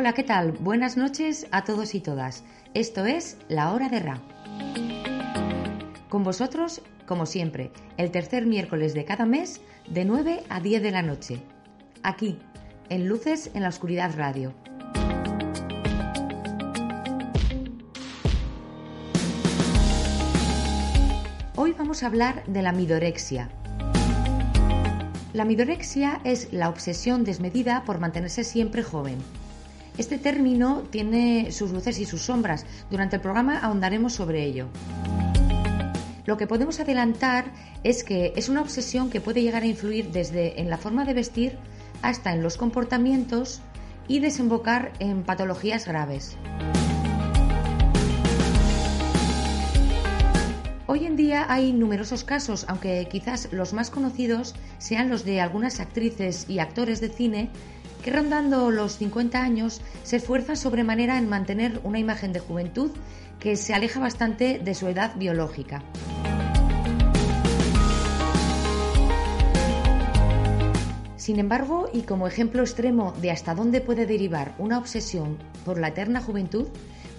Hola, 0.00 0.14
¿qué 0.14 0.22
tal? 0.22 0.52
Buenas 0.52 0.96
noches 0.96 1.46
a 1.50 1.62
todos 1.62 1.94
y 1.94 2.00
todas. 2.00 2.42
Esto 2.72 3.04
es 3.04 3.36
La 3.50 3.70
Hora 3.74 3.90
de 3.90 4.00
Ra. 4.00 4.18
Con 6.08 6.24
vosotros, 6.24 6.80
como 7.04 7.26
siempre, 7.26 7.70
el 7.98 8.10
tercer 8.10 8.46
miércoles 8.46 8.94
de 8.94 9.04
cada 9.04 9.26
mes, 9.26 9.60
de 9.90 10.06
9 10.06 10.44
a 10.48 10.58
10 10.58 10.82
de 10.82 10.90
la 10.90 11.02
noche. 11.02 11.42
Aquí, 12.02 12.38
en 12.88 13.08
Luces 13.08 13.50
en 13.52 13.62
la 13.62 13.68
Oscuridad 13.68 14.16
Radio. 14.16 14.54
Hoy 21.56 21.74
vamos 21.76 22.02
a 22.02 22.06
hablar 22.06 22.42
de 22.46 22.62
la 22.62 22.72
midorexia. 22.72 23.50
La 25.34 25.44
midorexia 25.44 26.22
es 26.24 26.54
la 26.54 26.70
obsesión 26.70 27.22
desmedida 27.22 27.84
por 27.84 28.00
mantenerse 28.00 28.44
siempre 28.44 28.82
joven 28.82 29.18
este 29.98 30.18
término 30.18 30.82
tiene 30.90 31.52
sus 31.52 31.70
luces 31.70 31.98
y 31.98 32.04
sus 32.04 32.22
sombras. 32.22 32.66
Durante 32.90 33.16
el 33.16 33.22
programa 33.22 33.58
ahondaremos 33.58 34.12
sobre 34.12 34.44
ello. 34.44 34.68
Lo 36.26 36.36
que 36.36 36.46
podemos 36.46 36.78
adelantar 36.80 37.46
es 37.82 38.04
que 38.04 38.32
es 38.36 38.48
una 38.48 38.60
obsesión 38.60 39.10
que 39.10 39.20
puede 39.20 39.42
llegar 39.42 39.62
a 39.62 39.66
influir 39.66 40.10
desde 40.12 40.60
en 40.60 40.70
la 40.70 40.78
forma 40.78 41.04
de 41.04 41.14
vestir 41.14 41.58
hasta 42.02 42.32
en 42.32 42.42
los 42.42 42.56
comportamientos 42.56 43.60
y 44.06 44.20
desembocar 44.20 44.92
en 44.98 45.22
patologías 45.22 45.86
graves. 45.86 46.36
Hoy 50.86 51.06
en 51.06 51.14
día 51.14 51.46
hay 51.48 51.72
numerosos 51.72 52.24
casos, 52.24 52.64
aunque 52.68 53.06
quizás 53.08 53.48
los 53.52 53.72
más 53.72 53.90
conocidos 53.90 54.56
sean 54.78 55.08
los 55.08 55.24
de 55.24 55.40
algunas 55.40 55.78
actrices 55.78 56.46
y 56.48 56.58
actores 56.58 57.00
de 57.00 57.08
cine 57.08 57.50
que 58.02 58.10
rondando 58.10 58.70
los 58.70 58.96
50 58.96 59.42
años 59.42 59.80
se 60.02 60.16
esfuerza 60.16 60.56
sobremanera 60.56 61.18
en 61.18 61.28
mantener 61.28 61.80
una 61.84 61.98
imagen 61.98 62.32
de 62.32 62.40
juventud 62.40 62.90
que 63.38 63.56
se 63.56 63.74
aleja 63.74 64.00
bastante 64.00 64.58
de 64.58 64.74
su 64.74 64.88
edad 64.88 65.16
biológica. 65.16 65.82
Sin 71.16 71.38
embargo, 71.38 71.88
y 71.92 72.02
como 72.02 72.26
ejemplo 72.26 72.62
extremo 72.62 73.12
de 73.20 73.30
hasta 73.30 73.54
dónde 73.54 73.80
puede 73.80 74.06
derivar 74.06 74.54
una 74.58 74.78
obsesión 74.78 75.38
por 75.64 75.78
la 75.78 75.88
eterna 75.88 76.20
juventud, 76.20 76.66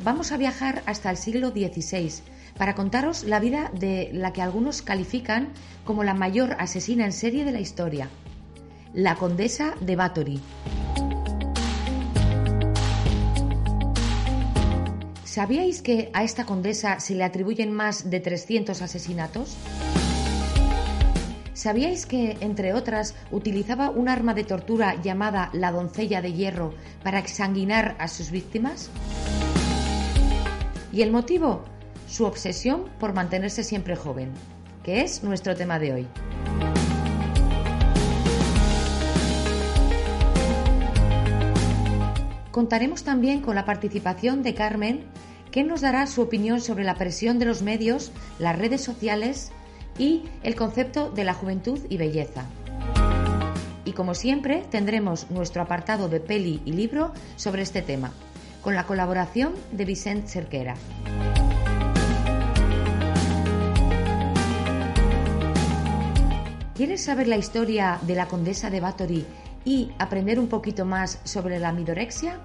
vamos 0.04 0.32
a 0.32 0.38
viajar 0.38 0.84
hasta 0.86 1.10
el 1.10 1.18
siglo 1.18 1.52
XVI 1.52 2.12
para 2.58 2.76
contaros 2.76 3.24
la 3.24 3.40
vida 3.40 3.72
de 3.74 4.10
la 4.12 4.34
que 4.34 4.42
algunos 4.42 4.82
califican 4.82 5.50
como 5.86 6.04
la 6.04 6.14
mayor 6.14 6.56
asesina 6.60 7.06
en 7.06 7.14
serie 7.14 7.46
de 7.46 7.52
la 7.52 7.60
historia, 7.60 8.10
la 8.94 9.16
condesa 9.16 9.76
de 9.80 9.96
Bathory. 9.96 10.42
¿Sabíais 15.24 15.82
que 15.82 16.10
a 16.14 16.24
esta 16.24 16.46
condesa 16.46 17.00
se 17.00 17.16
le 17.16 17.24
atribuyen 17.24 17.72
más 17.72 18.10
de 18.10 18.20
300 18.20 18.82
asesinatos? 18.82 19.56
¿Sabíais 21.54 22.06
que, 22.06 22.38
entre 22.42 22.74
otras, 22.74 23.16
utilizaba 23.32 23.92
un 23.92 24.10
arma 24.10 24.34
de 24.34 24.44
tortura 24.44 25.02
llamada 25.02 25.50
la 25.54 25.72
doncella 25.72 26.22
de 26.22 26.34
hierro 26.34 26.74
para 27.04 27.20
exsanguinar 27.20 27.96
a 28.00 28.10
sus 28.10 28.32
víctimas? 28.32 28.90
¿Y 30.92 31.02
el 31.02 31.12
motivo? 31.12 31.64
Su 32.10 32.26
obsesión 32.26 32.90
por 33.00 33.14
mantenerse 33.14 33.64
siempre 33.64 33.96
joven, 33.96 34.32
que 34.84 35.02
es 35.02 35.24
nuestro 35.24 35.56
tema 35.56 35.80
de 35.80 35.94
hoy. 35.94 36.08
Contaremos 42.52 43.04
también 43.04 43.42
con 43.42 43.56
la 43.56 43.64
participación 43.64 44.44
de 44.44 44.54
Carmen, 44.54 45.06
que 45.52 45.64
nos 45.64 45.82
dará 45.82 46.06
su 46.06 46.22
opinión 46.22 46.60
sobre 46.60 46.84
la 46.84 46.96
presión 46.96 47.40
de 47.40 47.46
los 47.46 47.62
medios, 47.62 48.12
las 48.40 48.58
redes 48.58 48.82
sociales 48.82 49.52
y 49.98 50.24
el 50.44 50.56
concepto 50.56 51.10
de 51.10 51.24
la 51.24 51.34
juventud 51.34 51.80
y 51.90 51.98
belleza. 51.98 52.46
Y 53.86 53.94
como 53.94 54.16
siempre, 54.16 54.64
tendremos 54.70 55.32
nuestro 55.32 55.62
apartado 55.62 56.10
de 56.10 56.20
peli 56.20 56.62
y 56.66 56.74
libro 56.74 57.14
sobre 57.38 57.62
este 57.62 57.82
tema, 57.82 58.12
con 58.62 58.76
la 58.76 58.86
colaboración 58.86 59.54
de 59.72 59.86
Vicente 59.86 60.28
Cerquera. 60.28 60.76
¿Quieres 66.76 67.04
saber 67.04 67.28
la 67.28 67.38
historia 67.38 68.00
de 68.02 68.16
la 68.16 68.28
condesa 68.28 68.70
de 68.70 68.80
Bathory 68.80 69.26
y 69.66 69.92
aprender 70.00 70.40
un 70.40 70.48
poquito 70.48 70.86
más 70.86 71.20
sobre 71.24 71.60
la 71.60 71.72
midorexia? 71.72 72.40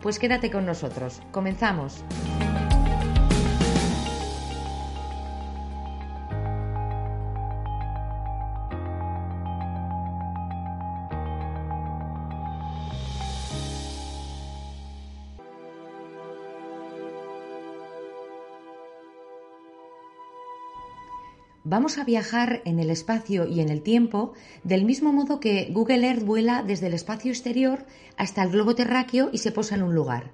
Pues 0.00 0.18
quédate 0.18 0.50
con 0.50 0.66
nosotros. 0.66 1.20
Comenzamos. 1.32 2.04
Vamos 21.68 21.98
a 21.98 22.04
viajar 22.04 22.62
en 22.64 22.78
el 22.78 22.90
espacio 22.90 23.44
y 23.44 23.58
en 23.58 23.70
el 23.70 23.82
tiempo 23.82 24.34
del 24.62 24.84
mismo 24.84 25.12
modo 25.12 25.40
que 25.40 25.68
Google 25.72 26.06
Earth 26.06 26.22
vuela 26.22 26.62
desde 26.62 26.86
el 26.86 26.94
espacio 26.94 27.32
exterior 27.32 27.84
hasta 28.16 28.44
el 28.44 28.50
globo 28.50 28.76
terráqueo 28.76 29.30
y 29.32 29.38
se 29.38 29.50
posa 29.50 29.74
en 29.74 29.82
un 29.82 29.92
lugar. 29.92 30.30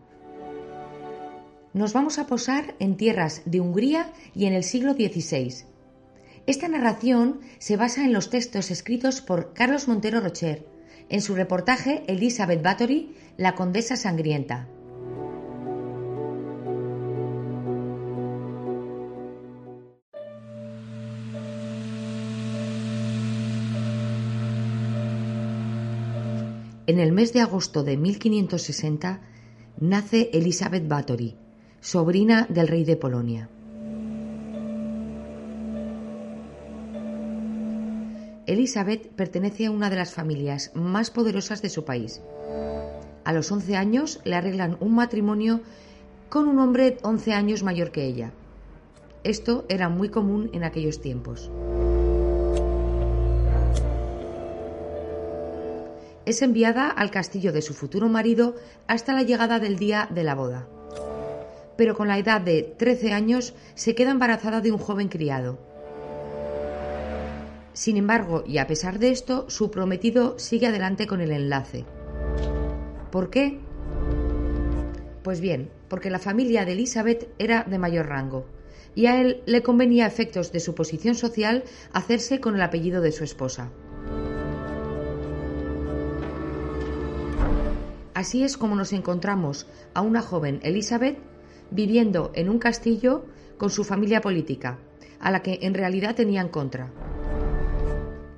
Nos 1.73 1.95
vamos 1.95 2.19
a 2.19 2.27
posar 2.27 2.75
en 2.81 2.99
tierras 2.99 3.41
de 3.47 3.63
Hungría 3.63 4.13
y 4.35 4.45
en 4.45 4.53
el 4.53 4.63
siglo 4.63 4.93
XVI. 4.93 5.65
Esta 6.47 6.69
narración 6.69 7.41
se 7.59 7.79
basa 7.79 8.05
en 8.05 8.13
los 8.13 8.29
textos 8.29 8.71
escritos 8.71 9.23
por 9.23 9.55
Carlos 9.55 9.89
Montero 9.89 10.21
Rocher, 10.21 10.67
en 11.09 11.23
su 11.23 11.35
reportaje 11.35 12.05
Elizabeth 12.09 12.63
Bathory, 12.63 13.17
la 13.39 13.55
condesa 13.55 13.97
sangrienta. 13.97 14.69
En 26.89 26.99
el 26.99 27.13
mes 27.13 27.33
de 27.33 27.41
agosto 27.41 27.85
de 27.85 27.97
1560 27.97 29.21
nace 29.79 30.31
Elizabeth 30.33 30.89
Bathory, 30.89 31.37
sobrina 31.81 32.47
del 32.49 32.67
rey 32.67 32.85
de 32.85 32.97
Polonia. 32.97 33.49
Elizabeth 38.47 39.13
pertenece 39.13 39.67
a 39.67 39.71
una 39.71 39.91
de 39.91 39.97
las 39.97 40.13
familias 40.13 40.73
más 40.75 41.13
poderosas 41.13 41.63
de 41.63 41.69
su 41.69 41.85
país. 41.85 42.21
A 43.23 43.33
los 43.33 43.53
11 43.53 43.77
años 43.77 44.19
le 44.25 44.35
arreglan 44.35 44.77
un 44.81 44.97
matrimonio 44.97 45.61
con 46.29 46.49
un 46.49 46.59
hombre 46.59 46.99
11 47.03 47.33
años 47.33 47.63
mayor 47.63 47.93
que 47.93 48.07
ella. 48.07 48.33
Esto 49.23 49.67
era 49.69 49.89
muy 49.89 50.09
común 50.09 50.51
en 50.53 50.65
aquellos 50.65 51.01
tiempos. 51.01 51.49
Es 56.27 56.43
enviada 56.43 56.89
al 56.89 57.11
castillo 57.11 57.53
de 57.53 57.63
su 57.63 57.75
futuro 57.75 58.09
marido 58.09 58.55
hasta 58.87 59.13
la 59.13 59.23
llegada 59.23 59.59
del 59.59 59.79
día 59.79 60.09
de 60.11 60.25
la 60.25 60.35
boda. 60.35 60.69
Pero 61.77 61.97
con 61.97 62.09
la 62.09 62.19
edad 62.19 62.41
de 62.41 62.63
13 62.63 63.13
años 63.13 63.55
se 63.75 63.95
queda 63.95 64.11
embarazada 64.11 64.61
de 64.61 64.73
un 64.73 64.79
joven 64.79 65.09
criado. 65.09 65.59
Sin 67.73 67.97
embargo, 67.97 68.45
y 68.47 68.59
a 68.59 68.67
pesar 68.67 68.99
de 68.99 69.11
esto, 69.11 69.49
su 69.49 69.71
prometido 69.71 70.39
sigue 70.39 70.67
adelante 70.67 71.07
con 71.07 71.21
el 71.21 71.31
enlace. 71.31 71.85
¿Por 73.11 73.31
qué? 73.31 73.59
Pues 75.23 75.41
bien, 75.41 75.71
porque 75.89 76.11
la 76.11 76.19
familia 76.19 76.65
de 76.65 76.73
Elizabeth 76.73 77.29
era 77.39 77.65
de 77.65 77.79
mayor 77.79 78.09
rango, 78.09 78.47
y 78.95 79.07
a 79.07 79.21
él 79.21 79.43
le 79.47 79.63
convenía 79.63 80.07
efectos 80.07 80.53
de 80.53 80.61
su 80.61 80.75
posición 80.75 81.15
social 81.15 81.65
hacerse 81.93 82.41
con 82.41 82.55
el 82.55 82.63
apellido 82.63 83.01
de 83.01 83.13
su 83.13 83.25
esposa. 83.25 83.71
Así 88.23 88.45
es 88.45 88.57
como 88.57 88.77
nos 88.77 88.93
encontramos 88.93 89.67
a 89.95 90.01
una 90.01 90.23
joven 90.23 90.61
Elizabeth 90.63 91.19
viviendo 91.73 92.31
en 92.37 92.51
un 92.51 92.61
castillo 92.61 93.25
con 93.59 93.69
su 93.69 93.83
familia 93.83 94.21
política, 94.21 94.79
a 95.19 95.33
la 95.33 95.43
que 95.43 95.59
en 95.63 95.75
realidad 95.75 96.15
tenía 96.15 96.41
en 96.41 96.49
contra. 96.49 96.93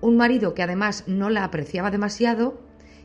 Un 0.00 0.16
marido 0.16 0.54
que 0.54 0.62
además 0.62 1.04
no 1.06 1.28
la 1.28 1.44
apreciaba 1.44 1.90
demasiado 1.90 2.58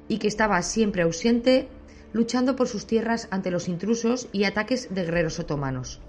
y 0.08 0.20
que 0.20 0.30
estaba 0.30 0.62
siempre 0.62 1.02
ausente 1.02 1.68
luchando 2.14 2.56
por 2.56 2.70
sus 2.70 2.88
tierras 2.88 3.28
ante 3.30 3.52
los 3.52 3.68
intrusos 3.68 4.30
y 4.32 4.46
ataques 4.46 4.88
de 4.96 5.04
guerreros 5.04 5.38
otomanos. 5.38 6.00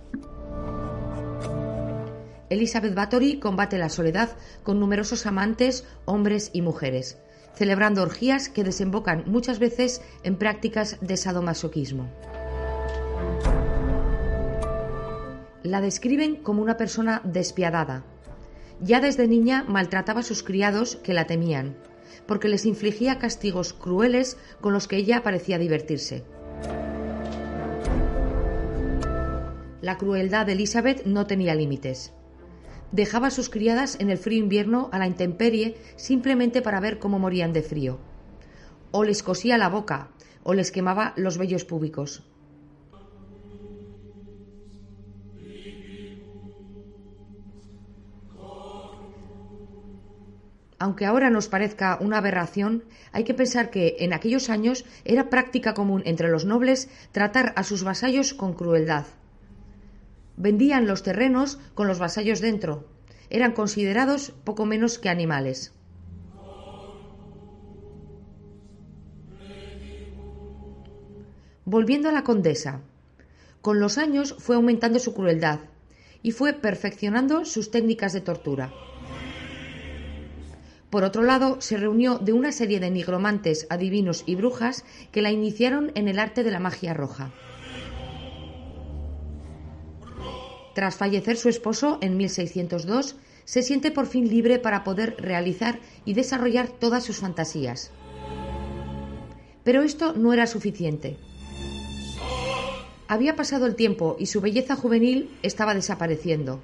Elizabeth 2.49 2.95
Bathory 2.95 3.41
combate 3.41 3.77
la 3.77 3.89
soledad 3.89 4.37
con 4.63 4.79
numerosos 4.79 5.27
amantes, 5.27 5.85
hombres 6.05 6.51
y 6.53 6.63
mujeres, 6.63 7.19
celebrando 7.61 8.01
orgías 8.01 8.49
que 8.49 8.65
desembocan 8.65 9.25
muchas 9.27 9.59
veces 9.59 10.01
en 10.23 10.37
prácticas 10.37 10.97
de 11.03 11.19
sadomasoquismo. 11.19 12.09
La 15.63 15.83
describen 15.83 16.37
como 16.37 16.63
una 16.63 16.79
persona 16.79 17.21
despiadada. 17.23 18.03
Ya 18.81 19.03
desde 19.03 19.29
niña 19.29 19.67
maltrataba 19.69 20.21
a 20.21 20.23
sus 20.23 20.43
criados 20.43 20.97
que 21.05 21.13
la 21.13 21.27
temían, 21.27 21.77
porque 22.27 22.49
les 22.49 22.65
infligía 22.65 23.19
castigos 23.19 23.75
crueles 23.75 24.39
con 24.63 24.73
los 24.73 24.89
que 24.89 24.97
ella 24.97 25.23
parecía 25.23 25.59
divertirse. 25.59 26.25
La 29.83 29.99
crueldad 29.99 30.47
de 30.47 30.53
Elizabeth 30.53 31.05
no 31.05 31.27
tenía 31.27 31.55
límites. 31.55 32.15
Dejaba 32.93 33.29
a 33.29 33.31
sus 33.31 33.49
criadas 33.51 33.97
en 34.01 34.11
el 34.11 34.19
frío 34.19 34.39
invierno 34.39 34.89
a 34.93 34.99
la 34.99 35.07
intemperie 35.07 35.77
simplemente 35.97 36.61
para 36.61 36.81
ver 36.81 36.99
cómo 36.99 37.19
morían 37.19 37.53
de 37.53 37.63
frío. 37.63 37.99
O 38.91 39.05
les 39.05 39.23
cosía 39.23 39.59
la 39.59 39.69
boca, 39.69 40.11
o 40.43 40.55
les 40.55 40.73
quemaba 40.73 41.13
los 41.17 41.39
vellos 41.39 41.65
públicos. 41.65 42.25
Aunque 50.81 51.05
ahora 51.05 51.29
nos 51.29 51.49
parezca 51.49 51.99
una 52.01 52.19
aberración, 52.19 52.85
hay 53.13 53.25
que 53.25 53.35
pensar 53.35 53.69
que 53.69 53.97
en 54.01 54.15
aquellos 54.15 54.49
años 54.49 54.87
era 55.05 55.29
práctica 55.29 55.75
común 55.75 56.03
entre 56.07 56.31
los 56.31 56.47
nobles 56.47 56.89
tratar 57.13 57.53
a 57.55 57.65
sus 57.65 57.85
vasallos 57.85 58.33
con 58.33 58.55
crueldad. 58.55 59.05
Vendían 60.41 60.87
los 60.87 61.03
terrenos 61.03 61.59
con 61.75 61.87
los 61.87 61.99
vasallos 61.99 62.41
dentro. 62.41 62.89
Eran 63.29 63.53
considerados 63.53 64.31
poco 64.43 64.65
menos 64.65 64.99
que 64.99 65.11
animales. 65.11 65.75
Volviendo 71.67 72.09
a 72.09 72.13
la 72.13 72.25
condesa. 72.25 72.81
Con 73.61 73.81
los 73.81 73.99
años 73.99 74.35
fue 74.39 74.57
aumentando 74.57 74.99
su 74.99 75.13
crueldad 75.13 75.61
y 76.23 76.31
fue 76.31 76.55
perfeccionando 76.55 77.45
sus 77.45 77.71
técnicas 77.71 78.15
de 78.15 78.23
tortura. 78.23 78.73
Por 80.89 81.05
otro 81.05 81.23
lado, 81.23 81.61
se 81.61 81.77
reunió 81.77 82.17
de 82.17 82.33
una 82.33 82.51
serie 82.51 82.81
de 82.81 82.91
nigromantes, 82.91 83.67
adivinos 83.69 84.25
y 84.25 84.37
brujas 84.37 84.87
que 85.13 85.21
la 85.21 85.33
iniciaron 85.33 85.93
en 85.97 86.09
el 86.09 86.19
arte 86.19 86.43
de 86.43 86.51
la 86.51 86.61
magia 86.61 86.95
roja. 86.95 87.31
Tras 90.75 90.97
fallecer 90.97 91.37
su 91.37 91.49
esposo 91.49 91.99
en 92.01 92.17
1602, 92.17 93.17
se 93.45 93.63
siente 93.63 93.91
por 93.91 94.07
fin 94.07 94.29
libre 94.29 94.59
para 94.59 94.85
poder 94.85 95.17
realizar 95.19 95.81
y 96.05 96.15
desarrollar 96.15 96.69
todas 96.69 97.05
sus 97.05 97.19
fantasías. 97.19 97.91
Pero 99.65 99.83
esto 99.83 100.13
no 100.15 100.33
era 100.33 100.47
suficiente. 100.47 101.17
Había 103.09 103.35
pasado 103.35 103.67
el 103.67 103.75
tiempo 103.75 104.17
y 104.21 104.27
su 104.27 104.41
belleza 104.41 104.77
juvenil 104.77 105.37
estaba 105.43 105.75
desapareciendo. 105.75 106.61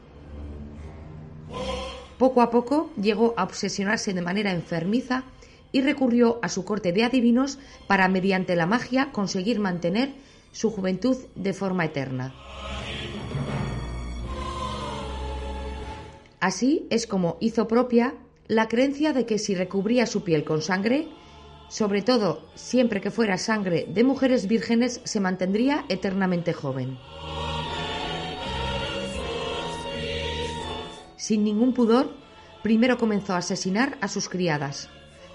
Poco 2.19 2.41
a 2.41 2.50
poco 2.50 2.91
llegó 3.00 3.35
a 3.37 3.43
obsesionarse 3.43 4.14
de 4.14 4.23
manera 4.23 4.52
enfermiza 4.52 5.25
y 5.73 5.82
recurrió 5.82 6.38
a 6.43 6.49
su 6.49 6.64
corte 6.64 6.93
de 6.93 7.05
adivinos 7.05 7.59
para, 7.88 8.09
mediante 8.09 8.56
la 8.56 8.67
magia, 8.67 9.11
conseguir 9.12 9.59
mantener 9.59 10.14
su 10.52 10.70
juventud 10.70 11.17
de 11.35 11.52
forma 11.52 11.85
eterna. 11.85 12.32
Así 16.47 16.87
es 16.91 17.09
como 17.09 17.39
hizo 17.41 17.67
propia 17.67 18.15
la 18.47 18.69
creencia 18.69 19.13
de 19.13 19.27
que 19.27 19.37
si 19.37 19.57
recubría 19.57 20.07
su 20.07 20.23
piel 20.23 20.45
con 20.45 20.63
sangre, 20.63 21.09
sobre 21.69 22.03
todo 22.03 22.47
siempre 22.55 23.01
que 23.01 23.11
fuera 23.11 23.37
sangre 23.37 23.85
de 23.93 24.05
mujeres 24.05 24.47
vírgenes, 24.47 25.01
se 25.03 25.19
mantendría 25.19 25.85
eternamente 25.89 26.53
joven. 26.53 26.99
Sin 31.17 31.43
ningún 31.43 31.75
pudor, 31.75 32.15
primero 32.63 32.97
comenzó 32.97 33.33
a 33.33 33.39
asesinar 33.39 33.99
a 34.01 34.07
sus 34.07 34.29
criadas. 34.29 34.89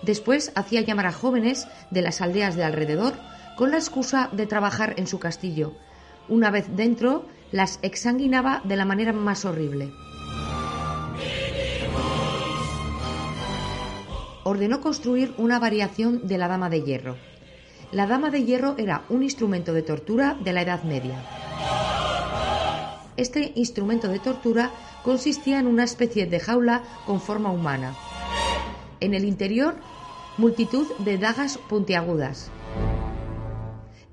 Después 0.04 0.54
hacía 0.56 0.80
llamar 0.80 1.08
a 1.08 1.12
jóvenes 1.12 1.68
de 1.90 2.04
las 2.04 2.22
aldeas 2.22 2.56
de 2.56 2.64
alrededor 2.64 3.16
con 3.58 3.72
la 3.72 3.78
excusa 3.78 4.30
de 4.32 4.48
trabajar 4.48 4.94
en 4.96 5.08
su 5.08 5.20
castillo. 5.20 5.74
Una 6.30 6.52
vez 6.52 6.74
dentro, 6.74 7.26
las 7.52 7.80
exsanguinaba 7.82 8.62
de 8.64 8.78
la 8.78 8.86
manera 8.86 9.12
más 9.12 9.44
horrible. 9.44 9.92
Ordenó 14.44 14.82
construir 14.82 15.34
una 15.38 15.60
variación 15.60 16.28
de 16.28 16.38
la 16.38 16.48
Dama 16.48 16.70
de 16.70 16.82
Hierro. 16.82 17.16
La 17.92 18.08
Dama 18.08 18.32
de 18.32 18.44
Hierro 18.44 18.76
era 18.78 19.04
un 19.10 19.22
instrumento 19.22 19.74
de 19.74 19.84
tortura 19.84 20.36
de 20.44 20.54
la 20.54 20.62
Edad 20.64 20.84
Media. 20.84 21.24
Este 23.18 23.52
instrumento 23.56 24.08
de 24.08 24.20
tortura 24.20 24.72
consistía 25.04 25.60
en 25.60 25.68
una 25.68 25.84
especie 25.84 26.26
de 26.26 26.40
jaula 26.40 26.84
con 27.06 27.22
forma 27.22 27.52
humana. 27.52 27.96
En 29.00 29.14
el 29.14 29.26
interior, 29.26 29.76
multitud 30.38 30.88
de 31.00 31.18
dagas 31.18 31.58
puntiagudas. 31.58 32.50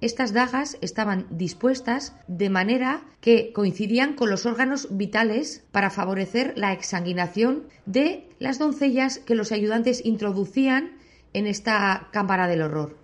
Estas 0.01 0.33
dagas 0.33 0.79
estaban 0.81 1.27
dispuestas 1.31 2.15
de 2.29 2.51
manera 2.51 3.03
que 3.21 3.53
coincidían 3.53 4.15
con 4.15 4.31
los 4.31 4.47
órganos 4.47 4.89
vitales 4.97 5.65
para 5.73 5.91
favorecer 5.91 6.53
la 6.57 6.73
exsanguinación 6.73 7.65
de 7.85 8.29
las 8.39 8.59
doncellas 8.59 9.19
que 9.19 9.35
los 9.35 9.51
ayudantes 9.51 10.05
introducían 10.05 10.93
en 11.33 11.47
esta 11.47 12.09
cámara 12.13 12.47
del 12.47 12.63
horror. 12.63 12.97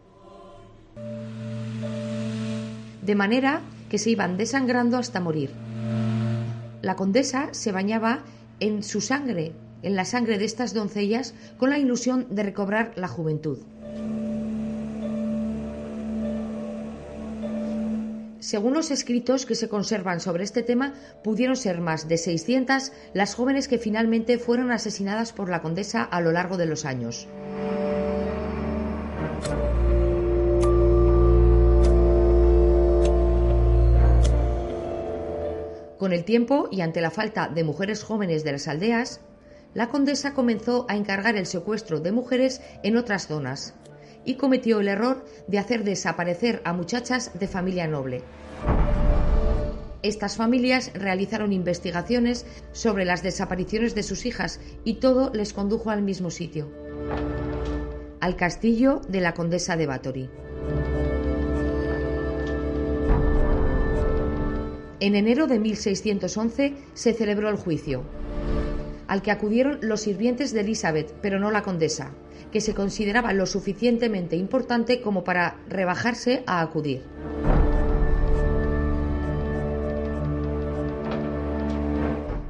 De 3.03 3.15
manera 3.15 3.61
que 3.91 3.99
se 3.99 4.11
iban 4.11 4.37
desangrando 4.37 4.97
hasta 4.97 5.21
morir 5.21 5.51
la 6.85 6.97
condesa 6.97 7.49
se 7.53 7.73
bañaba 7.73 8.21
en 8.61 8.83
su 8.83 9.01
sangre, 9.01 9.53
en 9.83 9.97
la 9.97 10.05
sangre 10.05 10.39
de 10.39 10.45
estas 10.45 10.75
doncellas, 10.75 11.35
con 11.57 11.71
la 11.71 11.79
ilusión 11.79 12.27
de 12.31 12.43
recobrar 12.43 12.93
la 12.97 13.09
juventud. 13.09 13.59
Según 18.45 18.75
los 18.75 18.91
escritos 18.91 19.47
que 19.47 19.55
se 19.55 19.71
conservan 19.71 20.21
sobre 20.21 20.45
este 20.45 20.63
tema, 20.63 20.93
pudieron 21.23 21.57
ser 21.57 21.81
más 21.81 22.09
de 22.09 22.19
600 22.19 22.93
las 23.15 23.35
jóvenes 23.35 23.69
que 23.69 23.79
finalmente 23.79 24.37
fueron 24.37 24.71
asesinadas 24.71 25.33
por 25.33 25.49
la 25.49 25.63
condesa 25.63 26.03
a 26.03 26.21
lo 26.21 26.31
largo 26.31 26.59
de 26.59 26.67
los 26.67 26.85
años. 26.85 27.27
Con 35.99 36.13
el 36.13 36.27
tiempo 36.27 36.69
y 36.71 36.83
ante 36.83 37.01
la 37.01 37.11
falta 37.11 37.49
de 37.49 37.65
mujeres 37.65 38.03
jóvenes 38.03 38.45
de 38.45 38.53
las 38.53 38.69
aldeas, 38.69 39.23
la 39.73 39.89
condesa 39.89 40.35
comenzó 40.35 40.85
a 40.91 40.97
encargar 40.97 41.37
el 41.37 41.47
secuestro 41.47 42.01
de 42.01 42.13
mujeres 42.13 42.61
en 42.83 42.99
otras 42.99 43.27
zonas 43.27 43.73
y 44.25 44.35
cometió 44.35 44.81
el 44.81 44.89
error 44.89 45.25
de 45.47 45.59
hacer 45.59 45.85
desaparecer 45.85 46.61
a 46.65 46.73
muchachas 46.73 47.31
de 47.39 47.49
familia 47.49 47.87
noble. 47.87 48.23
Estas 50.03 50.37
familias 50.37 50.93
realizaron 50.93 51.53
investigaciones 51.53 52.45
sobre 52.73 53.07
las 53.07 53.23
desapariciones 53.23 53.95
de 53.95 54.03
sus 54.03 54.27
hijas 54.27 54.61
y 54.85 54.95
todo 54.95 55.31
les 55.33 55.55
condujo 55.55 55.91
al 55.91 56.03
mismo 56.03 56.31
sitio, 56.31 56.71
al 58.21 58.37
castillo 58.37 59.01
de 59.09 59.21
la 59.23 59.33
condesa 59.33 59.77
de 59.77 59.87
Bathory. 59.87 60.31
En 65.01 65.17
enero 65.17 65.47
de 65.47 65.59
1611 65.59 66.75
se 66.93 67.13
celebró 67.15 67.49
el 67.49 67.57
juicio, 67.57 68.05
al 69.07 69.23
que 69.23 69.31
acudieron 69.31 69.79
los 69.83 70.03
sirvientes 70.03 70.53
de 70.53 70.61
Elizabeth, 70.61 71.15
pero 71.21 71.39
no 71.39 71.51
la 71.51 71.63
condesa, 71.63 72.13
que 72.53 72.61
se 72.61 72.75
consideraba 72.75 73.33
lo 73.33 73.47
suficientemente 73.47 74.37
importante 74.37 75.01
como 75.01 75.25
para 75.25 75.57
rebajarse 75.69 76.43
a 76.47 76.61
acudir. 76.61 77.03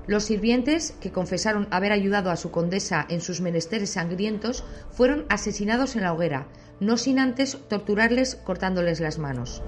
Los 0.06 0.24
sirvientes, 0.24 0.92
que 1.00 1.12
confesaron 1.12 1.66
haber 1.70 1.90
ayudado 1.90 2.30
a 2.30 2.36
su 2.36 2.50
condesa 2.50 3.06
en 3.08 3.22
sus 3.22 3.40
menesteres 3.40 3.90
sangrientos, 3.90 4.62
fueron 4.90 5.24
asesinados 5.30 5.96
en 5.96 6.02
la 6.02 6.12
hoguera, 6.12 6.48
no 6.78 6.98
sin 6.98 7.18
antes 7.18 7.58
torturarles 7.68 8.34
cortándoles 8.34 9.00
las 9.00 9.18
manos. 9.18 9.62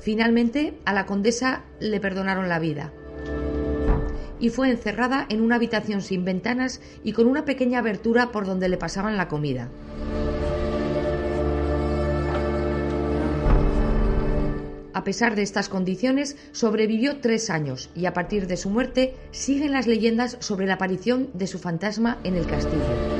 Finalmente, 0.00 0.78
a 0.84 0.92
la 0.92 1.04
condesa 1.06 1.64
le 1.80 2.00
perdonaron 2.00 2.48
la 2.48 2.60
vida, 2.60 2.92
y 4.40 4.50
fue 4.50 4.70
encerrada 4.70 5.26
en 5.28 5.40
una 5.40 5.56
habitación 5.56 6.02
sin 6.02 6.24
ventanas 6.24 6.80
y 7.04 7.12
con 7.12 7.26
una 7.26 7.44
pequeña 7.44 7.80
abertura 7.80 8.32
por 8.32 8.46
donde 8.46 8.68
le 8.68 8.76
pasaban 8.76 9.16
la 9.16 9.28
comida. 9.28 9.68
A 14.98 15.04
pesar 15.04 15.36
de 15.36 15.42
estas 15.42 15.68
condiciones, 15.68 16.36
sobrevivió 16.52 17.20
tres 17.20 17.50
años 17.50 17.88
y 17.94 18.06
a 18.06 18.12
partir 18.12 18.46
de 18.48 18.56
su 18.56 18.68
muerte 18.68 19.14
siguen 19.30 19.72
las 19.72 19.86
leyendas 19.86 20.36
sobre 20.40 20.66
la 20.66 20.74
aparición 20.74 21.30
de 21.34 21.46
su 21.46 21.58
fantasma 21.58 22.18
en 22.24 22.34
el 22.34 22.46
castillo. 22.46 23.17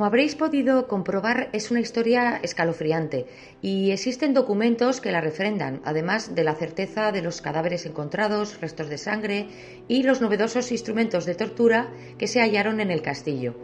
Como 0.00 0.06
habréis 0.06 0.34
podido 0.34 0.88
comprobar, 0.88 1.50
es 1.52 1.70
una 1.70 1.80
historia 1.80 2.40
escalofriante 2.42 3.26
y 3.60 3.90
existen 3.90 4.32
documentos 4.32 4.98
que 4.98 5.12
la 5.12 5.20
refrendan, 5.20 5.82
además 5.84 6.34
de 6.34 6.42
la 6.42 6.54
certeza 6.54 7.12
de 7.12 7.20
los 7.20 7.42
cadáveres 7.42 7.84
encontrados, 7.84 8.62
restos 8.62 8.88
de 8.88 8.96
sangre 8.96 9.48
y 9.88 10.02
los 10.02 10.22
novedosos 10.22 10.72
instrumentos 10.72 11.26
de 11.26 11.34
tortura 11.34 11.90
que 12.16 12.28
se 12.28 12.40
hallaron 12.40 12.80
en 12.80 12.90
el 12.90 13.02
castillo. 13.02 13.54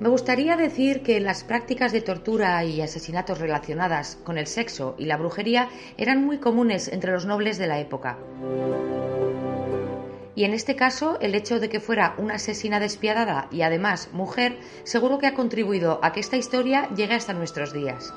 Me 0.00 0.10
gustaría 0.10 0.54
decir 0.54 1.00
que 1.00 1.18
las 1.18 1.44
prácticas 1.44 1.90
de 1.90 2.02
tortura 2.02 2.62
y 2.62 2.82
asesinatos 2.82 3.38
relacionadas 3.38 4.18
con 4.22 4.36
el 4.36 4.46
sexo 4.46 4.96
y 4.98 5.06
la 5.06 5.16
brujería 5.16 5.70
eran 5.96 6.22
muy 6.22 6.36
comunes 6.36 6.88
entre 6.88 7.12
los 7.12 7.24
nobles 7.24 7.56
de 7.56 7.68
la 7.68 7.80
época. 7.80 8.18
Y 10.36 10.44
en 10.44 10.52
este 10.52 10.74
caso, 10.74 11.18
el 11.20 11.34
hecho 11.34 11.60
de 11.60 11.68
que 11.68 11.80
fuera 11.80 12.14
una 12.18 12.34
asesina 12.34 12.80
despiadada 12.80 13.46
y 13.52 13.62
además 13.62 14.08
mujer, 14.12 14.58
seguro 14.82 15.18
que 15.18 15.26
ha 15.26 15.34
contribuido 15.34 16.00
a 16.02 16.12
que 16.12 16.20
esta 16.20 16.36
historia 16.36 16.88
llegue 16.94 17.14
hasta 17.14 17.32
nuestros 17.32 17.72
días. 17.72 18.12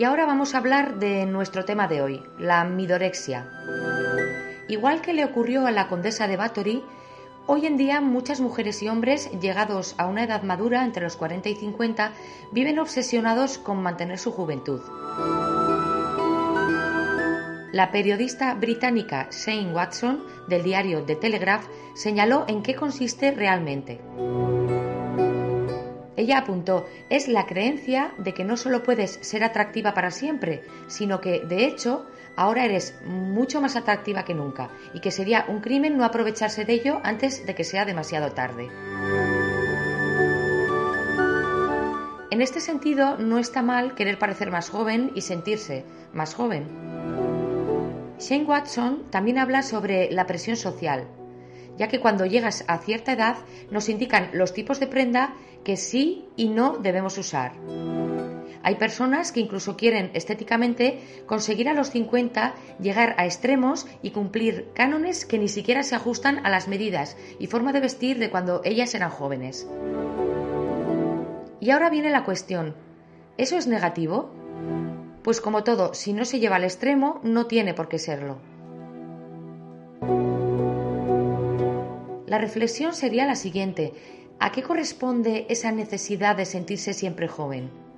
Y 0.00 0.04
ahora 0.04 0.24
vamos 0.24 0.54
a 0.54 0.58
hablar 0.58 0.98
de 0.98 1.26
nuestro 1.26 1.66
tema 1.66 1.86
de 1.86 2.00
hoy, 2.00 2.22
la 2.38 2.64
midorexia. 2.64 3.46
Igual 4.66 5.02
que 5.02 5.12
le 5.12 5.26
ocurrió 5.26 5.66
a 5.66 5.72
la 5.72 5.88
condesa 5.88 6.26
de 6.26 6.38
Bathory, 6.38 6.82
Hoy 7.52 7.66
en 7.66 7.76
día 7.76 8.00
muchas 8.00 8.40
mujeres 8.40 8.80
y 8.80 8.88
hombres 8.88 9.28
llegados 9.40 9.96
a 9.98 10.06
una 10.06 10.22
edad 10.22 10.44
madura 10.44 10.84
entre 10.84 11.02
los 11.02 11.16
40 11.16 11.48
y 11.48 11.56
50 11.56 12.12
viven 12.52 12.78
obsesionados 12.78 13.58
con 13.58 13.82
mantener 13.82 14.20
su 14.20 14.30
juventud. 14.30 14.80
La 17.72 17.90
periodista 17.90 18.54
británica 18.54 19.30
Shane 19.32 19.72
Watson 19.72 20.22
del 20.46 20.62
diario 20.62 21.02
The 21.02 21.16
Telegraph 21.16 21.66
señaló 21.96 22.44
en 22.46 22.62
qué 22.62 22.76
consiste 22.76 23.32
realmente. 23.32 24.00
Ella 26.16 26.38
apuntó, 26.38 26.86
es 27.08 27.26
la 27.26 27.46
creencia 27.46 28.12
de 28.18 28.32
que 28.32 28.44
no 28.44 28.56
solo 28.56 28.84
puedes 28.84 29.18
ser 29.22 29.42
atractiva 29.42 29.92
para 29.92 30.12
siempre, 30.12 30.62
sino 30.86 31.20
que, 31.20 31.40
de 31.40 31.64
hecho, 31.64 32.06
ahora 32.36 32.64
eres 32.64 32.94
mucho 33.04 33.60
más 33.60 33.76
atractiva 33.76 34.24
que 34.24 34.34
nunca 34.34 34.70
y 34.94 35.00
que 35.00 35.10
sería 35.10 35.44
un 35.48 35.60
crimen 35.60 35.96
no 35.96 36.04
aprovecharse 36.04 36.64
de 36.64 36.72
ello 36.74 37.00
antes 37.02 37.46
de 37.46 37.54
que 37.54 37.64
sea 37.64 37.84
demasiado 37.84 38.32
tarde. 38.32 38.68
En 42.30 42.42
este 42.42 42.60
sentido, 42.60 43.18
no 43.18 43.38
está 43.38 43.60
mal 43.60 43.94
querer 43.94 44.18
parecer 44.18 44.50
más 44.50 44.70
joven 44.70 45.10
y 45.14 45.22
sentirse 45.22 45.84
más 46.12 46.34
joven. 46.34 46.64
Shane 48.18 48.44
Watson 48.44 49.10
también 49.10 49.38
habla 49.38 49.62
sobre 49.62 50.10
la 50.12 50.26
presión 50.26 50.56
social, 50.56 51.08
ya 51.76 51.88
que 51.88 52.00
cuando 52.00 52.26
llegas 52.26 52.64
a 52.68 52.78
cierta 52.78 53.12
edad 53.12 53.36
nos 53.70 53.88
indican 53.88 54.30
los 54.32 54.52
tipos 54.52 54.78
de 54.78 54.86
prenda 54.86 55.34
que 55.64 55.76
sí 55.76 56.28
y 56.36 56.48
no 56.48 56.78
debemos 56.78 57.18
usar. 57.18 57.52
Hay 58.62 58.74
personas 58.74 59.32
que 59.32 59.40
incluso 59.40 59.76
quieren 59.76 60.10
estéticamente 60.12 61.00
conseguir 61.26 61.68
a 61.68 61.74
los 61.74 61.90
50 61.90 62.54
llegar 62.80 63.14
a 63.16 63.24
extremos 63.24 63.86
y 64.02 64.10
cumplir 64.10 64.68
cánones 64.74 65.24
que 65.24 65.38
ni 65.38 65.48
siquiera 65.48 65.82
se 65.82 65.94
ajustan 65.94 66.44
a 66.44 66.50
las 66.50 66.68
medidas 66.68 67.16
y 67.38 67.46
forma 67.46 67.72
de 67.72 67.80
vestir 67.80 68.18
de 68.18 68.30
cuando 68.30 68.60
ellas 68.64 68.94
eran 68.94 69.10
jóvenes. 69.10 69.66
Y 71.58 71.70
ahora 71.70 71.90
viene 71.90 72.10
la 72.10 72.24
cuestión, 72.24 72.74
¿eso 73.38 73.56
es 73.56 73.66
negativo? 73.66 74.30
Pues 75.22 75.40
como 75.40 75.64
todo, 75.64 75.94
si 75.94 76.12
no 76.12 76.24
se 76.24 76.40
lleva 76.40 76.56
al 76.56 76.64
extremo, 76.64 77.20
no 77.22 77.46
tiene 77.46 77.74
por 77.74 77.88
qué 77.88 77.98
serlo. 77.98 78.38
La 82.26 82.38
reflexión 82.38 82.94
sería 82.94 83.26
la 83.26 83.34
siguiente. 83.34 83.92
¿A 84.38 84.52
qué 84.52 84.62
corresponde 84.62 85.46
esa 85.48 85.72
necesidad 85.72 86.36
de 86.36 86.46
sentirse 86.46 86.94
siempre 86.94 87.26
joven? 87.26 87.89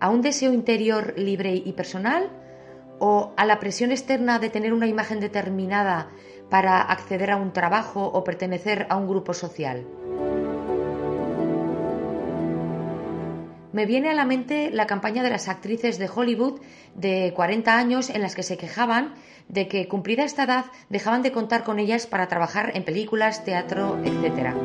A 0.00 0.08
un 0.08 0.22
deseo 0.22 0.52
interior 0.52 1.14
libre 1.16 1.54
y 1.54 1.72
personal 1.72 2.30
o 2.98 3.32
a 3.36 3.44
la 3.46 3.60
presión 3.60 3.92
externa 3.92 4.38
de 4.38 4.50
tener 4.50 4.72
una 4.72 4.86
imagen 4.86 5.20
determinada 5.20 6.10
para 6.50 6.80
acceder 6.80 7.30
a 7.30 7.36
un 7.36 7.52
trabajo 7.52 8.04
o 8.04 8.24
pertenecer 8.24 8.86
a 8.90 8.96
un 8.96 9.06
grupo 9.06 9.32
social. 9.34 9.86
Me 13.72 13.86
viene 13.86 14.10
a 14.10 14.14
la 14.14 14.24
mente 14.24 14.70
la 14.72 14.86
campaña 14.86 15.22
de 15.22 15.30
las 15.30 15.48
actrices 15.48 15.98
de 15.98 16.10
Hollywood 16.12 16.60
de 16.96 17.32
40 17.36 17.78
años 17.78 18.10
en 18.10 18.20
las 18.20 18.34
que 18.34 18.42
se 18.42 18.58
quejaban 18.58 19.14
de 19.48 19.68
que 19.68 19.86
cumplida 19.86 20.24
esta 20.24 20.44
edad 20.44 20.64
dejaban 20.88 21.22
de 21.22 21.32
contar 21.32 21.62
con 21.62 21.78
ellas 21.78 22.06
para 22.06 22.26
trabajar 22.26 22.72
en 22.74 22.84
películas, 22.84 23.44
teatro, 23.44 23.98
etc. 24.04 24.56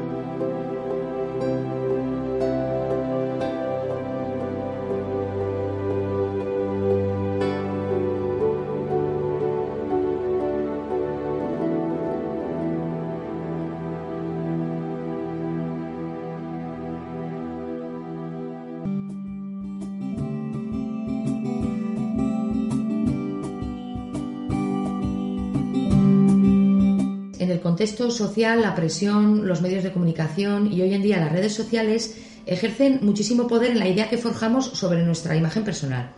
contexto 27.86 28.10
social, 28.10 28.63
la 28.63 28.74
presión, 28.74 29.48
los 29.48 29.62
medios 29.62 29.84
de 29.84 29.92
comunicación 29.92 30.74
y 30.74 30.82
hoy 30.82 30.96
en 30.96 31.04
día 31.04 31.20
las 31.20 31.32
redes 31.32 31.54
sociales 31.54 32.18
ejercen 32.48 32.98
muchísimo 33.04 33.46
poder 33.46 33.74
en 33.74 33.77
la 33.77 33.88
idea 33.88 34.10
que 34.10 34.18
forjamos 34.18 34.65
sobre 34.65 35.06
nuestra 35.06 35.36
imagen 35.36 35.63
personal. 35.63 36.10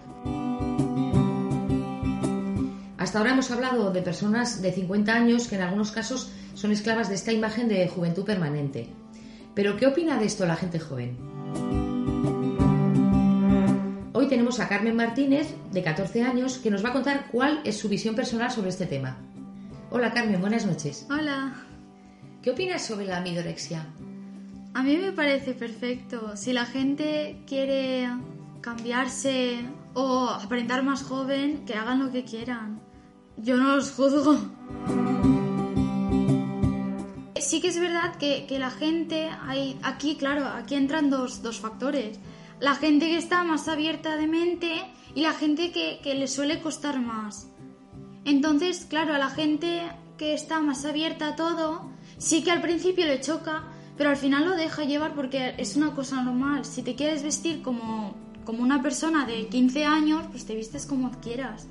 Hasta 2.98 3.18
ahora 3.18 3.34
hemos 3.34 3.52
hablado 3.52 3.92
de 3.92 4.02
personas 4.02 4.62
de 4.62 4.72
50 4.72 5.14
años 5.14 5.50
que 5.50 5.56
en 5.56 5.62
algunos 5.62 5.92
casos 5.92 6.32
son 6.54 6.72
esclavas 6.72 7.10
de 7.10 7.16
esta 7.16 7.34
imagen 7.34 7.68
de 7.68 7.86
juventud 7.90 8.24
permanente. 8.24 8.88
Pero 9.54 9.76
¿qué 9.76 9.88
opina 9.88 10.18
de 10.18 10.26
esto 10.26 10.46
la 10.46 10.56
gente 10.56 10.80
joven? 10.80 11.18
Hoy 14.14 14.30
tenemos 14.30 14.62
a 14.62 14.70
Carmen 14.70 14.96
Martínez, 14.96 15.54
de 15.74 15.84
14 15.84 16.24
años, 16.24 16.60
que 16.60 16.72
nos 16.72 16.86
va 16.86 16.92
a 16.92 16.94
contar 16.94 17.28
cuál 17.30 17.60
es 17.66 17.76
su 17.76 17.90
visión 17.90 18.16
personal 18.16 18.52
sobre 18.52 18.70
este 18.70 18.86
tema. 18.86 19.18
Hola 19.98 20.14
Carmen, 20.14 20.40
buenas 20.40 20.64
noches. 20.64 21.08
Hola. 21.10 21.56
¿Qué 22.44 22.52
opinas 22.52 22.86
sobre 22.86 23.08
la 23.08 23.20
midorexia? 23.20 23.84
A 24.76 24.84
mí 24.84 24.96
me 24.96 25.12
parece 25.12 25.54
perfecto. 25.54 26.38
Si 26.38 26.54
la 26.54 26.68
gente 26.68 27.42
quiere 27.48 28.08
cambiarse 28.62 29.66
o 29.96 30.30
aparentar 30.30 30.84
más 30.84 31.02
joven, 31.02 31.66
que 31.66 31.74
hagan 31.74 32.06
lo 32.06 32.12
que 32.12 32.24
quieran. 32.26 32.80
Yo 33.38 33.58
no 33.58 33.76
los 33.76 33.90
juzgo. 33.90 34.38
Sí 37.38 37.42
sí 37.42 37.62
que 37.62 37.70
es 37.70 37.80
verdad 37.80 38.18
que, 38.18 38.46
que 38.46 38.60
la 38.60 38.70
gente, 38.70 39.32
hay, 39.48 39.80
aquí, 39.82 40.16
claro, 40.16 40.46
aquí 40.46 40.76
entran 40.76 41.10
dos, 41.10 41.42
dos 41.42 41.60
factores. 41.60 42.20
La 42.60 42.76
gente 42.76 43.08
que 43.08 43.18
está 43.18 43.44
más 43.44 43.68
abierta 43.68 44.16
de 44.16 44.28
mente 44.28 44.76
y 45.16 45.22
la 45.22 45.34
gente 45.34 45.72
que, 45.72 46.02
que 46.04 46.14
le 46.14 46.28
suele 46.28 46.62
costar 46.62 47.00
más. 47.00 47.48
Entonces, 48.28 48.86
claro, 48.90 49.14
a 49.14 49.18
la 49.18 49.30
gente 49.30 49.84
que 50.18 50.34
está 50.34 50.60
más 50.60 50.84
abierta 50.84 51.30
a 51.30 51.36
todo, 51.38 51.90
sí 52.18 52.44
que 52.44 52.52
al 52.52 52.62
principio 52.62 53.06
le 53.06 53.22
choca, 53.22 53.64
pero 53.98 54.10
al 54.10 54.18
final 54.18 54.44
lo 54.44 54.58
deja 54.58 54.84
llevar 54.84 55.16
porque 55.16 55.56
es 55.58 55.78
una 55.78 55.96
cosa 55.96 56.22
normal. 56.22 56.66
Si 56.66 56.82
te 56.82 56.94
quieres 56.94 57.24
vestir 57.24 57.62
como, 57.62 58.16
como 58.44 58.64
una 58.64 58.84
persona 58.84 59.26
de 59.26 59.48
15 59.48 59.86
años, 59.86 60.26
pues 60.30 60.46
te 60.46 60.56
vistes 60.56 60.86
como 60.86 61.10
quieras. 61.22 61.68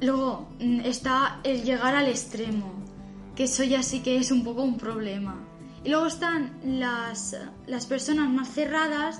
Luego 0.00 0.48
mm, 0.60 0.82
está 0.84 1.40
el 1.42 1.64
llegar 1.64 1.96
al 1.96 2.06
extremo, 2.06 2.72
que 3.34 3.44
eso 3.44 3.64
ya 3.64 3.82
sí 3.82 3.98
que 3.98 4.16
es 4.16 4.30
un 4.30 4.44
poco 4.44 4.62
un 4.62 4.78
problema. 4.78 5.34
Y 5.82 5.88
luego 5.88 6.06
están 6.06 6.52
las, 6.64 7.36
las 7.66 7.86
personas 7.86 8.30
más 8.30 8.48
cerradas 8.48 9.18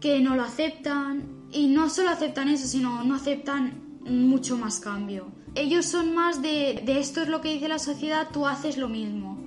que 0.00 0.18
no 0.18 0.34
lo 0.34 0.42
aceptan 0.42 1.46
y 1.52 1.68
no 1.68 1.88
solo 1.88 2.10
aceptan 2.10 2.48
eso, 2.48 2.66
sino 2.66 3.04
no 3.04 3.14
aceptan 3.14 4.00
mucho 4.00 4.56
más 4.56 4.80
cambio. 4.80 5.33
Ellos 5.54 5.86
son 5.86 6.14
más 6.14 6.42
de, 6.42 6.82
de 6.84 6.98
esto 6.98 7.22
es 7.22 7.28
lo 7.28 7.40
que 7.40 7.52
dice 7.52 7.68
la 7.68 7.78
sociedad, 7.78 8.28
tú 8.32 8.46
haces 8.46 8.76
lo 8.76 8.88
mismo. 8.88 9.38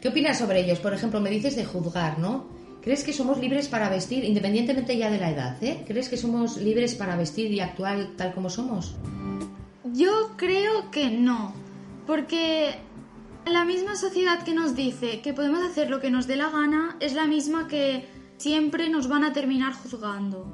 ¿Qué 0.00 0.08
opinas 0.08 0.38
sobre 0.38 0.64
ellos? 0.64 0.80
Por 0.80 0.94
ejemplo, 0.94 1.20
me 1.20 1.30
dices 1.30 1.54
de 1.54 1.64
juzgar, 1.64 2.18
¿no? 2.18 2.46
¿Crees 2.82 3.04
que 3.04 3.12
somos 3.12 3.38
libres 3.38 3.68
para 3.68 3.88
vestir, 3.88 4.24
independientemente 4.24 4.96
ya 4.96 5.10
de 5.10 5.18
la 5.18 5.30
edad? 5.30 5.62
¿eh? 5.62 5.84
¿Crees 5.86 6.08
que 6.08 6.16
somos 6.16 6.56
libres 6.56 6.94
para 6.94 7.16
vestir 7.16 7.52
y 7.52 7.60
actuar 7.60 8.08
tal 8.16 8.32
como 8.32 8.48
somos? 8.48 8.96
Yo 9.84 10.32
creo 10.36 10.90
que 10.90 11.10
no, 11.10 11.52
porque 12.06 12.76
la 13.46 13.64
misma 13.64 13.96
sociedad 13.96 14.42
que 14.42 14.54
nos 14.54 14.74
dice 14.74 15.20
que 15.20 15.34
podemos 15.34 15.62
hacer 15.62 15.90
lo 15.90 16.00
que 16.00 16.10
nos 16.10 16.26
dé 16.26 16.36
la 16.36 16.50
gana 16.50 16.96
es 17.00 17.14
la 17.14 17.26
misma 17.26 17.68
que 17.68 18.08
siempre 18.38 18.88
nos 18.88 19.08
van 19.08 19.24
a 19.24 19.32
terminar 19.32 19.72
juzgando. 19.74 20.46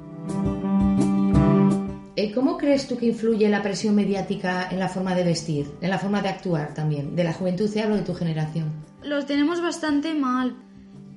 ¿Y 2.17 2.31
¿Cómo 2.31 2.57
crees 2.57 2.87
tú 2.87 2.97
que 2.97 3.07
influye 3.07 3.49
la 3.49 3.61
presión 3.61 3.93
mediática 3.93 4.69
en 4.71 4.79
la 4.79 4.87
forma 4.87 5.13
de 5.15 5.25
vestir, 5.25 5.69
en 5.81 5.89
la 5.89 5.99
forma 5.99 6.21
de 6.21 6.29
actuar 6.29 6.73
también? 6.73 7.13
De 7.13 7.25
la 7.25 7.33
juventud, 7.33 7.69
te 7.69 7.81
hablo 7.81 7.97
de 7.97 8.03
tu 8.03 8.13
generación. 8.13 8.71
Los 9.03 9.25
tenemos 9.25 9.61
bastante 9.61 10.13
mal, 10.13 10.55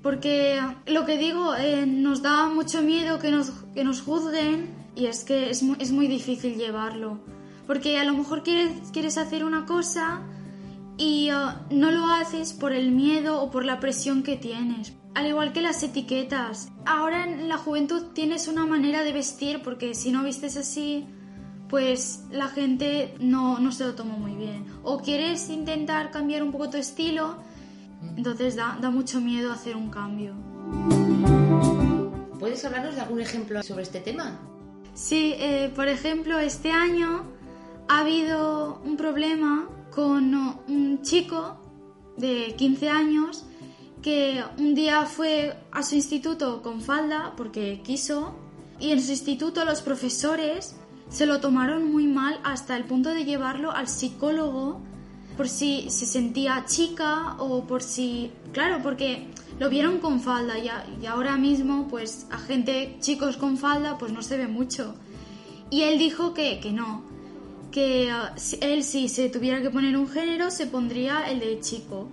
porque 0.02 0.59
lo 0.87 1.07
que 1.07 1.17
digo, 1.17 1.55
eh, 1.55 1.87
nos 1.87 2.21
da 2.23 2.49
mucho 2.49 2.83
miedo 2.83 3.21
que 3.21 3.31
nos, 3.31 3.50
que 3.75 3.85
nos 3.85 4.02
juzguen 4.02 4.71
y 4.97 5.07
es 5.07 5.23
que 5.23 5.50
es 5.50 5.62
muy, 5.62 5.76
es 5.78 5.93
muy 5.93 6.09
difícil 6.09 6.57
llevarlo. 6.57 7.21
Porque 7.69 7.99
a 7.99 8.05
lo 8.05 8.14
mejor 8.14 8.43
quieres, 8.43 8.73
quieres 8.93 9.19
hacer 9.19 9.45
una 9.45 9.67
cosa 9.67 10.23
y 10.97 11.31
uh, 11.31 11.75
no 11.75 11.93
lo 11.93 12.07
haces 12.09 12.52
por 12.52 12.73
el 12.73 12.90
miedo 12.90 13.40
o 13.40 13.52
por 13.52 13.64
la 13.64 13.78
presión 13.78 14.25
que 14.25 14.37
tienes. 14.37 14.95
Al 15.19 15.27
igual 15.27 15.53
que 15.53 15.63
las 15.63 15.83
etiquetas. 15.83 16.71
Ahora 16.87 17.25
en 17.25 17.49
la 17.49 17.59
juventud 17.59 18.13
tienes 18.15 18.47
una 18.47 18.67
manera 18.67 19.03
de 19.03 19.13
vestir 19.13 19.63
porque 19.65 19.97
si 19.97 20.13
no 20.13 20.23
vistes 20.23 20.57
así, 20.57 21.09
pues 21.69 22.23
la 22.31 22.47
gente 22.47 23.17
no, 23.19 23.59
no 23.59 23.73
se 23.73 23.85
lo 23.85 23.97
toma 23.97 24.15
muy 24.17 24.37
bien. 24.37 24.67
O 24.85 24.99
quieres 24.99 25.51
intentar 25.51 26.13
cambiar 26.13 26.45
un 26.45 26.53
poco 26.53 26.71
tu 26.71 26.77
estilo, 26.77 27.35
entonces 28.17 28.55
da, 28.55 28.79
da 28.81 28.91
mucho 28.91 29.21
miedo 29.21 29.51
hacer 29.51 29.75
un 29.75 29.91
cambio. 29.91 30.35
¿Puedes 32.39 32.65
hablarnos 32.65 32.95
de 32.95 33.01
algún 33.01 33.21
ejemplo 33.21 33.61
sobre 33.65 33.83
este 33.83 33.99
tema? 33.99 34.39
Sí, 34.95 35.35
eh, 35.37 35.73
por 35.75 35.89
ejemplo, 35.89 36.39
este 36.39 36.71
año 36.71 37.25
ha 37.89 38.03
habido 38.03 38.81
un 38.85 38.97
problema 38.97 39.69
con 39.91 40.33
un 40.69 41.03
chico 41.03 41.61
de 42.17 42.55
15 42.57 42.89
años 42.89 43.48
que 44.02 44.43
un 44.59 44.75
día 44.75 45.07
fue 45.07 45.57
a 45.73 45.83
su 45.83 45.95
instituto 45.95 46.62
con 46.62 46.81
falda 46.81 47.35
porque 47.37 47.81
quiso 47.85 48.35
y 48.79 48.92
en 48.92 49.03
su 49.03 49.11
instituto 49.11 49.64
los 49.64 49.83
profesores 49.83 50.77
se 51.09 51.27
lo 51.27 51.40
tomaron 51.40 51.90
muy 51.90 52.07
mal 52.07 52.38
hasta 52.44 52.77
el 52.77 52.85
punto 52.85 53.11
de 53.11 53.25
llevarlo 53.25 53.73
al 53.73 53.88
psicólogo 53.88 54.81
por 55.37 55.49
si 55.49 55.88
se 55.90 56.07
sentía 56.07 56.64
chica 56.66 57.37
o 57.38 57.64
por 57.64 57.83
si, 57.83 58.31
claro, 58.53 58.81
porque 58.83 59.29
lo 59.59 59.70
vieron 59.70 59.99
con 59.99 60.20
falda 60.20 60.59
y, 60.59 60.68
y 61.03 61.07
ahora 61.07 61.37
mismo 61.37 61.87
pues 61.88 62.27
a 62.31 62.38
gente, 62.38 62.96
chicos 63.01 63.37
con 63.37 63.57
falda 63.57 63.99
pues 63.99 64.12
no 64.12 64.23
se 64.23 64.37
ve 64.37 64.49
mucho. 64.49 64.94
Y 65.70 65.83
él 65.83 65.99
dijo 65.99 66.35
que, 66.35 66.61
que 66.61 66.73
no, 66.73 67.03
que 67.70 68.11
uh, 68.12 68.35
él 68.61 68.83
si 68.83 69.09
se 69.09 69.29
tuviera 69.29 69.61
que 69.62 69.70
poner 69.70 69.96
un 69.96 70.09
género 70.09 70.51
se 70.51 70.66
pondría 70.66 71.29
el 71.31 71.40
de 71.40 71.61
chico 71.61 72.09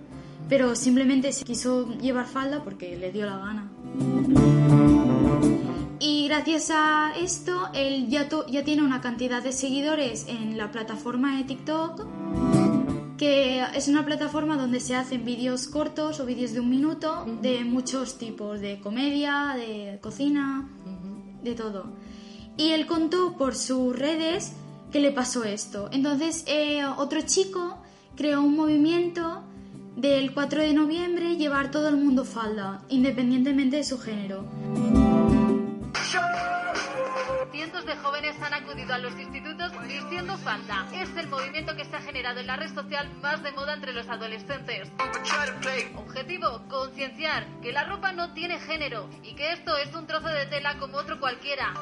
pero 0.48 0.76
simplemente 0.76 1.32
se 1.32 1.44
quiso 1.44 1.88
llevar 1.98 2.26
falda 2.26 2.62
porque 2.62 2.96
le 2.96 3.12
dio 3.12 3.26
la 3.26 3.38
gana. 3.38 3.70
Y 5.98 6.28
gracias 6.28 6.70
a 6.70 7.12
esto, 7.16 7.68
él 7.74 8.08
ya, 8.08 8.28
ya 8.48 8.64
tiene 8.64 8.82
una 8.82 9.00
cantidad 9.00 9.42
de 9.42 9.52
seguidores 9.52 10.26
en 10.28 10.56
la 10.56 10.70
plataforma 10.70 11.38
de 11.38 11.44
TikTok, 11.44 12.06
que 13.16 13.64
es 13.74 13.88
una 13.88 14.04
plataforma 14.04 14.56
donde 14.56 14.80
se 14.80 14.94
hacen 14.94 15.24
vídeos 15.24 15.68
cortos 15.68 16.20
o 16.20 16.26
vídeos 16.26 16.52
de 16.52 16.60
un 16.60 16.68
minuto 16.68 17.24
de 17.40 17.64
muchos 17.64 18.18
tipos, 18.18 18.60
de 18.60 18.78
comedia, 18.80 19.54
de 19.56 19.98
cocina, 20.02 20.68
de 21.42 21.54
todo. 21.54 21.86
Y 22.58 22.70
él 22.70 22.86
contó 22.86 23.36
por 23.36 23.54
sus 23.54 23.98
redes 23.98 24.52
que 24.92 25.00
le 25.00 25.12
pasó 25.12 25.44
esto. 25.44 25.88
Entonces, 25.92 26.44
eh, 26.46 26.84
otro 26.84 27.20
chico 27.22 27.78
creó 28.16 28.42
un 28.42 28.54
movimiento 28.54 29.45
del 29.96 30.34
4 30.34 30.60
de 30.60 30.74
noviembre 30.74 31.36
llevar 31.36 31.70
todo 31.70 31.88
el 31.88 31.96
mundo 31.96 32.24
falda, 32.24 32.82
independientemente 32.88 33.76
de 33.76 33.84
su 33.84 33.98
género. 33.98 34.44
Cientos 37.50 37.86
de 37.86 37.96
jóvenes 37.96 38.36
han 38.42 38.52
acudido 38.52 38.92
a 38.92 38.98
los 38.98 39.18
institutos 39.18 39.72
vistiendo 39.88 40.36
falda. 40.36 40.86
Es 40.92 41.08
el 41.16 41.28
movimiento 41.28 41.74
que 41.74 41.86
se 41.86 41.96
ha 41.96 42.02
generado 42.02 42.40
en 42.40 42.46
la 42.46 42.56
red 42.56 42.72
social 42.74 43.08
más 43.22 43.42
de 43.42 43.52
moda 43.52 43.72
entre 43.72 43.94
los 43.94 44.06
adolescentes. 44.08 44.92
Objetivo, 45.96 46.60
concienciar 46.68 47.46
que 47.62 47.72
la 47.72 47.84
ropa 47.84 48.12
no 48.12 48.34
tiene 48.34 48.60
género 48.60 49.08
y 49.22 49.34
que 49.34 49.52
esto 49.52 49.78
es 49.78 49.94
un 49.94 50.06
trozo 50.06 50.28
de 50.28 50.44
tela 50.46 50.78
como 50.78 50.98
otro 50.98 51.18
cualquiera. 51.18 51.72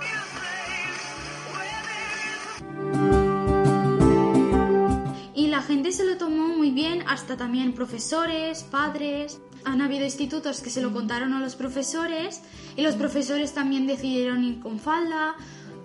La 5.54 5.62
gente 5.62 5.92
se 5.92 6.04
lo 6.04 6.16
tomó 6.16 6.48
muy 6.48 6.72
bien, 6.72 7.04
hasta 7.06 7.36
también 7.36 7.74
profesores, 7.74 8.64
padres. 8.64 9.38
Han 9.64 9.82
habido 9.82 10.04
institutos 10.04 10.60
que 10.60 10.68
se 10.68 10.82
lo 10.82 10.92
contaron 10.92 11.32
a 11.32 11.38
los 11.38 11.54
profesores 11.54 12.40
y 12.74 12.82
los 12.82 12.96
profesores 12.96 13.54
también 13.54 13.86
decidieron 13.86 14.42
ir 14.42 14.58
con 14.58 14.80
falda, 14.80 15.36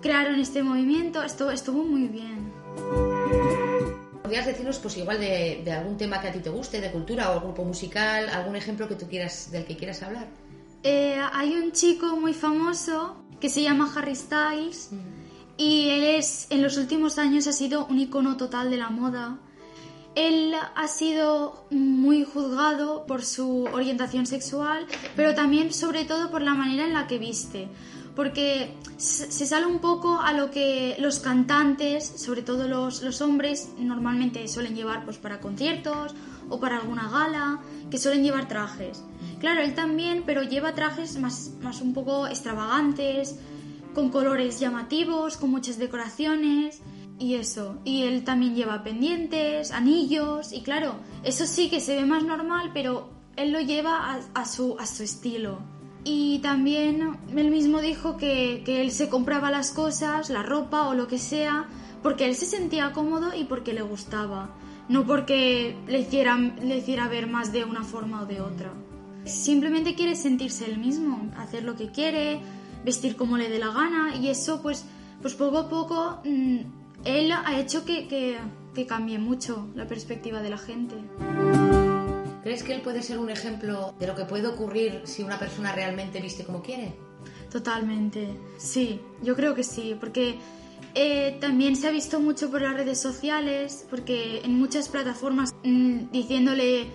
crearon 0.02 0.40
este 0.40 0.64
movimiento, 0.64 1.22
esto 1.22 1.52
estuvo 1.52 1.84
muy 1.84 2.08
bien. 2.08 2.52
¿Podrías 4.22 4.46
decirnos, 4.46 4.80
pues 4.80 4.96
igual 4.96 5.20
de, 5.20 5.62
de, 5.64 5.70
algún 5.70 5.96
tema 5.96 6.20
que 6.20 6.26
a 6.26 6.32
ti 6.32 6.40
te 6.40 6.50
guste, 6.50 6.80
de 6.80 6.90
cultura 6.90 7.30
o 7.30 7.40
grupo 7.40 7.64
musical, 7.64 8.28
algún 8.28 8.56
ejemplo 8.56 8.88
que 8.88 8.96
tú 8.96 9.06
quieras, 9.06 9.52
del 9.52 9.64
que 9.66 9.76
quieras 9.76 10.02
hablar? 10.02 10.26
Eh, 10.82 11.16
hay 11.32 11.54
un 11.54 11.70
chico 11.70 12.16
muy 12.16 12.34
famoso 12.34 13.22
que 13.38 13.48
se 13.48 13.62
llama 13.62 13.88
Harry 13.94 14.16
Styles. 14.16 14.88
Mm 14.90 15.20
y 15.60 15.90
él 15.90 16.04
es, 16.04 16.46
en 16.48 16.62
los 16.62 16.78
últimos 16.78 17.18
años 17.18 17.46
ha 17.46 17.52
sido 17.52 17.84
un 17.84 17.98
icono 17.98 18.38
total 18.38 18.70
de 18.70 18.78
la 18.78 18.88
moda. 18.88 19.36
Él 20.14 20.54
ha 20.74 20.88
sido 20.88 21.64
muy 21.70 22.24
juzgado 22.24 23.06
por 23.06 23.24
su 23.24 23.64
orientación 23.72 24.26
sexual, 24.26 24.86
pero 25.14 25.34
también 25.34 25.72
sobre 25.72 26.04
todo 26.04 26.30
por 26.30 26.42
la 26.42 26.54
manera 26.54 26.84
en 26.84 26.94
la 26.94 27.06
que 27.06 27.18
viste, 27.18 27.68
porque 28.16 28.74
se 28.96 29.46
sale 29.46 29.66
un 29.66 29.78
poco 29.78 30.20
a 30.20 30.32
lo 30.32 30.50
que 30.50 30.96
los 30.98 31.20
cantantes, 31.20 32.04
sobre 32.04 32.42
todo 32.42 32.66
los, 32.66 33.02
los 33.02 33.20
hombres, 33.20 33.70
normalmente 33.78 34.46
suelen 34.48 34.74
llevar 34.74 35.04
pues, 35.04 35.18
para 35.18 35.38
conciertos 35.38 36.14
o 36.48 36.58
para 36.58 36.78
alguna 36.78 37.08
gala, 37.08 37.60
que 37.88 37.98
suelen 37.98 38.24
llevar 38.24 38.48
trajes. 38.48 39.04
Claro, 39.38 39.62
él 39.62 39.74
también, 39.74 40.24
pero 40.26 40.42
lleva 40.42 40.74
trajes 40.74 41.18
más, 41.18 41.52
más 41.62 41.80
un 41.80 41.94
poco 41.94 42.26
extravagantes, 42.26 43.36
con 43.94 44.10
colores 44.10 44.58
llamativos, 44.58 45.36
con 45.36 45.50
muchas 45.50 45.78
decoraciones 45.78 46.82
y 47.20 47.34
eso. 47.34 47.76
Y 47.84 48.02
él 48.02 48.24
también 48.24 48.56
lleva 48.56 48.82
pendientes, 48.82 49.70
anillos 49.70 50.52
y 50.52 50.62
claro, 50.62 50.96
eso 51.22 51.46
sí 51.46 51.68
que 51.68 51.80
se 51.80 51.94
ve 51.94 52.06
más 52.06 52.24
normal, 52.24 52.70
pero 52.74 53.10
él 53.36 53.52
lo 53.52 53.60
lleva 53.60 54.18
a, 54.34 54.44
su, 54.46 54.76
a 54.80 54.86
su 54.86 55.04
estilo. 55.04 55.58
Y 56.02 56.38
también 56.38 57.18
él 57.36 57.50
mismo 57.50 57.80
dijo 57.80 58.16
que, 58.16 58.62
que, 58.64 58.80
él 58.80 58.90
se 58.90 59.10
compraba 59.10 59.50
las 59.50 59.70
cosas, 59.70 60.30
la 60.30 60.42
ropa 60.42 60.88
o 60.88 60.94
lo 60.94 61.06
que 61.06 61.18
sea, 61.18 61.68
porque 62.02 62.24
él 62.24 62.34
se 62.34 62.46
sentía 62.46 62.92
cómodo 62.92 63.34
y 63.34 63.44
porque 63.44 63.74
le 63.74 63.82
gustaba, 63.82 64.56
no 64.88 65.06
porque 65.06 65.76
le 65.86 66.00
hiciera, 66.00 66.38
le 66.38 66.78
hiciera 66.78 67.06
ver 67.06 67.26
más 67.26 67.52
de 67.52 67.64
una 67.64 67.84
forma 67.84 68.22
o 68.22 68.26
de 68.26 68.40
otra. 68.40 68.72
Simplemente 69.26 69.94
quiere 69.94 70.16
sentirse 70.16 70.64
él 70.64 70.78
mismo, 70.78 71.30
hacer 71.36 71.64
lo 71.64 71.76
que 71.76 71.90
quiere, 71.90 72.40
vestir 72.82 73.14
como 73.14 73.36
le 73.36 73.50
dé 73.50 73.58
la 73.58 73.68
gana 73.68 74.16
y 74.16 74.28
eso 74.28 74.62
pues, 74.62 74.86
pues 75.20 75.34
poco 75.34 75.58
a 75.58 75.68
poco 75.68 76.22
mm, 76.24 76.79
él 77.04 77.32
ha 77.32 77.58
hecho 77.58 77.84
que, 77.84 78.08
que, 78.08 78.38
que 78.74 78.86
cambie 78.86 79.18
mucho 79.18 79.68
la 79.74 79.86
perspectiva 79.86 80.42
de 80.42 80.50
la 80.50 80.58
gente. 80.58 80.94
¿Crees 82.42 82.62
que 82.62 82.74
él 82.74 82.80
puede 82.80 83.02
ser 83.02 83.18
un 83.18 83.30
ejemplo 83.30 83.94
de 83.98 84.06
lo 84.06 84.14
que 84.14 84.24
puede 84.24 84.46
ocurrir 84.46 85.02
si 85.04 85.22
una 85.22 85.38
persona 85.38 85.72
realmente 85.72 86.20
viste 86.20 86.44
como 86.44 86.62
quiere? 86.62 86.94
Totalmente, 87.50 88.28
sí, 88.58 89.00
yo 89.22 89.36
creo 89.36 89.54
que 89.54 89.64
sí, 89.64 89.96
porque 89.98 90.36
eh, 90.94 91.36
también 91.40 91.76
se 91.76 91.88
ha 91.88 91.90
visto 91.90 92.20
mucho 92.20 92.50
por 92.50 92.62
las 92.62 92.74
redes 92.74 93.00
sociales, 93.00 93.86
porque 93.90 94.40
en 94.44 94.54
muchas 94.58 94.88
plataformas 94.88 95.54
mm, 95.64 96.10
diciéndole 96.12 96.86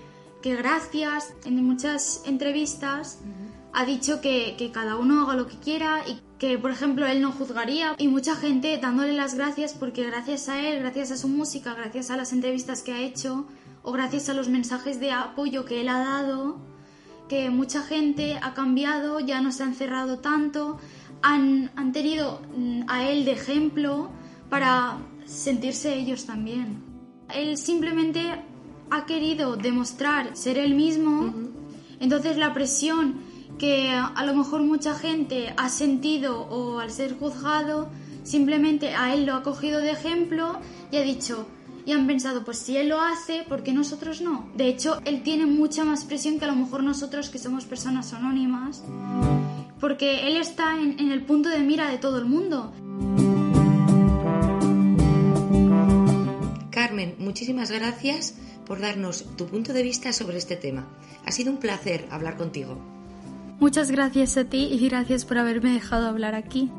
que 0.41 0.55
gracias, 0.55 1.33
en 1.45 1.63
muchas 1.63 2.23
entrevistas 2.25 3.19
ha 3.75 3.85
dicho 3.85 4.21
que, 4.21 4.55
que, 4.57 4.71
cada 4.71 4.95
uno 4.95 5.23
haga 5.23 5.35
lo 5.35 5.47
que 5.47 5.57
quiera 5.57 6.07
y 6.07 6.19
que, 6.39 6.57
por 6.57 6.71
ejemplo, 6.71 7.05
él 7.05 7.21
no 7.21 7.31
juzgaría. 7.31 7.95
Y 7.97 8.07
mucha 8.07 8.35
gente 8.35 8.77
dándole 8.77 9.13
las 9.13 9.35
gracias 9.35 9.73
porque 9.73 10.05
gracias 10.05 10.47
a 10.47 10.59
él, 10.61 10.79
gracias 10.79 11.11
a 11.11 11.17
su 11.17 11.27
música, 11.27 11.73
gracias 11.73 12.09
a 12.09 12.17
las 12.17 12.31
entrevistas 12.31 12.81
que 12.81 12.93
ha 12.93 13.01
hecho 13.01 13.45
o 13.83 13.91
gracias 13.91 14.29
a 14.29 14.33
los 14.33 14.47
mensajes 14.49 14.99
de 14.99 15.11
apoyo 15.11 15.65
que 15.65 15.81
él 15.81 15.89
ha 15.89 15.99
dado, 15.99 16.57
que 17.27 17.49
mucha 17.49 17.81
gente 17.83 18.39
ha 18.41 18.53
cambiado, 18.53 19.19
ya 19.19 19.41
no 19.41 19.51
se 19.51 19.63
ha 19.63 19.67
encerrado 19.67 20.19
tanto, 20.19 20.79
han, 21.21 21.71
han 21.75 21.91
tenido 21.91 22.41
mm, 22.55 22.83
a 22.87 23.09
él 23.09 23.25
de 23.25 23.33
ejemplo 23.33 24.09
para 24.49 24.97
sentirse 25.25 25.95
ellos 25.95 26.25
también. 26.25 26.83
Él 27.33 27.57
simplemente 27.57 28.21
ha 28.89 29.05
querido 29.05 29.57
demostrar 29.57 30.35
ser 30.35 30.57
él 30.57 30.75
mismo, 30.75 31.33
entonces 31.99 32.37
la 32.37 32.53
presión 32.53 33.24
que 33.57 33.89
a 33.89 34.25
lo 34.25 34.35
mejor 34.35 34.61
mucha 34.61 34.95
gente 34.95 35.53
ha 35.57 35.69
sentido 35.69 36.41
o 36.41 36.79
al 36.79 36.91
ser 36.91 37.17
juzgado, 37.17 37.89
simplemente 38.23 38.95
a 38.95 39.13
él 39.13 39.25
lo 39.25 39.35
ha 39.35 39.43
cogido 39.43 39.79
de 39.79 39.91
ejemplo 39.91 40.59
y 40.91 40.97
ha 40.97 41.01
dicho, 41.01 41.47
y 41.85 41.91
han 41.91 42.07
pensado, 42.07 42.43
pues 42.43 42.57
si 42.57 42.77
él 42.77 42.89
lo 42.89 42.99
hace, 42.99 43.43
¿por 43.47 43.63
qué 43.63 43.71
nosotros 43.71 44.21
no? 44.21 44.49
De 44.55 44.67
hecho, 44.67 44.99
él 45.05 45.21
tiene 45.21 45.45
mucha 45.45 45.85
más 45.85 46.03
presión 46.03 46.39
que 46.39 46.45
a 46.45 46.47
lo 46.47 46.55
mejor 46.55 46.83
nosotros 46.83 47.29
que 47.29 47.37
somos 47.37 47.65
personas 47.65 48.11
anónimas, 48.13 48.83
porque 49.79 50.27
él 50.27 50.37
está 50.37 50.79
en, 50.79 51.11
el 51.11 51.23
punto 51.23 51.49
de 51.49 51.59
mira 51.59 51.89
de 51.89 51.99
todo 51.99 52.17
el 52.17 52.25
mundo. 52.25 52.73
Carmen, 56.71 57.15
muchísimas 57.19 57.69
gracias 57.71 58.35
por 58.65 58.79
darnos 58.79 59.25
tu 59.37 59.45
punto 59.45 59.71
de 59.71 59.83
vista 59.83 60.11
sobre 60.11 60.37
este 60.37 60.55
tema. 60.55 60.87
Ha 61.23 61.31
sido 61.31 61.51
un 61.51 61.57
placer 61.57 62.07
hablar 62.09 62.35
contigo. 62.35 62.94
Muchas 63.59 63.89
gracias 63.89 64.37
a 64.37 64.45
ti 64.45 64.67
y 64.71 64.87
gracias 64.87 65.25
por 65.25 65.37
haberme 65.37 65.71
dejado 65.71 66.07
hablar 66.07 66.35
aquí. 66.35 66.71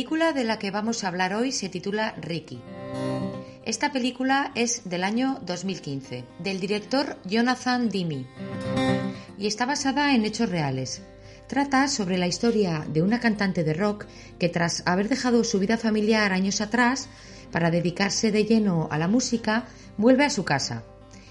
Película 0.00 0.32
de 0.32 0.44
la 0.44 0.58
que 0.58 0.70
vamos 0.70 1.04
a 1.04 1.08
hablar 1.08 1.34
hoy 1.34 1.52
se 1.52 1.68
titula 1.68 2.14
Ricky. 2.22 2.58
Esta 3.66 3.92
película 3.92 4.50
es 4.54 4.88
del 4.88 5.04
año 5.04 5.38
2015, 5.44 6.24
del 6.38 6.58
director 6.58 7.18
Jonathan 7.26 7.90
Demme, 7.90 8.24
y 9.36 9.46
está 9.46 9.66
basada 9.66 10.14
en 10.14 10.24
hechos 10.24 10.48
reales. 10.48 11.02
Trata 11.48 11.86
sobre 11.86 12.16
la 12.16 12.26
historia 12.26 12.86
de 12.88 13.02
una 13.02 13.20
cantante 13.20 13.62
de 13.62 13.74
rock 13.74 14.06
que 14.38 14.48
tras 14.48 14.82
haber 14.86 15.10
dejado 15.10 15.44
su 15.44 15.58
vida 15.58 15.76
familiar 15.76 16.32
años 16.32 16.62
atrás 16.62 17.10
para 17.52 17.70
dedicarse 17.70 18.32
de 18.32 18.46
lleno 18.46 18.88
a 18.90 18.96
la 18.96 19.06
música, 19.06 19.66
vuelve 19.98 20.24
a 20.24 20.30
su 20.30 20.46
casa 20.46 20.82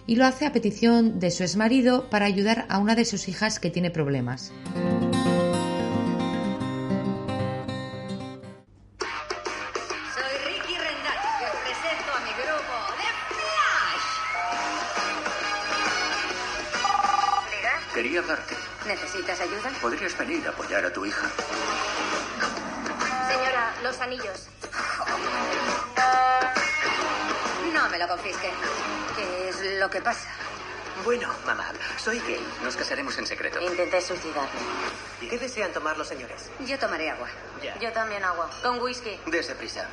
y 0.06 0.16
lo 0.16 0.28
hace 0.28 0.46
a 0.46 0.54
petición 0.54 1.20
de 1.20 1.32
su 1.32 1.42
exmarido 1.42 2.08
para 2.12 2.28
ayudar 2.28 2.68
a 2.70 2.78
una 2.78 2.94
de 2.94 3.06
sus 3.06 3.30
hijas 3.30 3.60
que 3.60 3.72
tiene 3.72 3.90
problemas. 3.90 4.52
Podrías 19.82 20.18
venir 20.18 20.46
a 20.48 20.52
apoyar 20.52 20.86
a 20.86 20.94
tu 20.94 21.06
hija. 21.06 21.28
Señora, 23.28 23.74
los 23.84 24.00
anillos. 24.00 24.48
No 27.74 27.90
me 27.90 28.00
lo 28.00 28.08
confisque. 28.08 28.52
¿Qué 29.16 29.50
es 29.50 29.80
lo 29.80 29.90
que 29.90 30.02
pasa? 30.02 30.30
Bueno, 31.04 31.30
mamá, 31.46 31.72
soy 31.98 32.20
gay. 32.20 32.46
Nos 32.64 32.76
casaremos 32.76 33.18
en 33.18 33.26
secreto. 33.26 33.60
Intenté 33.62 34.02
suicidarme. 34.02 34.60
¿Qué 35.20 35.38
desean 35.38 35.72
tomar 35.72 35.98
los 35.98 36.08
señores? 36.08 36.50
Yo 36.66 36.78
tomaré 36.78 37.10
agua. 37.10 37.28
Yo 37.82 37.92
también 37.92 38.24
agua. 38.24 38.50
Con 38.62 38.82
whisky. 38.82 39.20
Dese 39.28 39.56
prisa. 39.56 39.88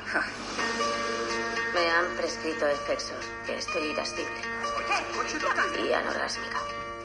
Me 1.75 1.91
han 1.91 2.07
prescrito 2.17 2.67
efexos, 2.67 3.25
que 3.45 3.57
estoy 3.59 3.91
irascible. 3.91 4.41
Y 5.83 5.93
anorgásmica. 5.93 6.59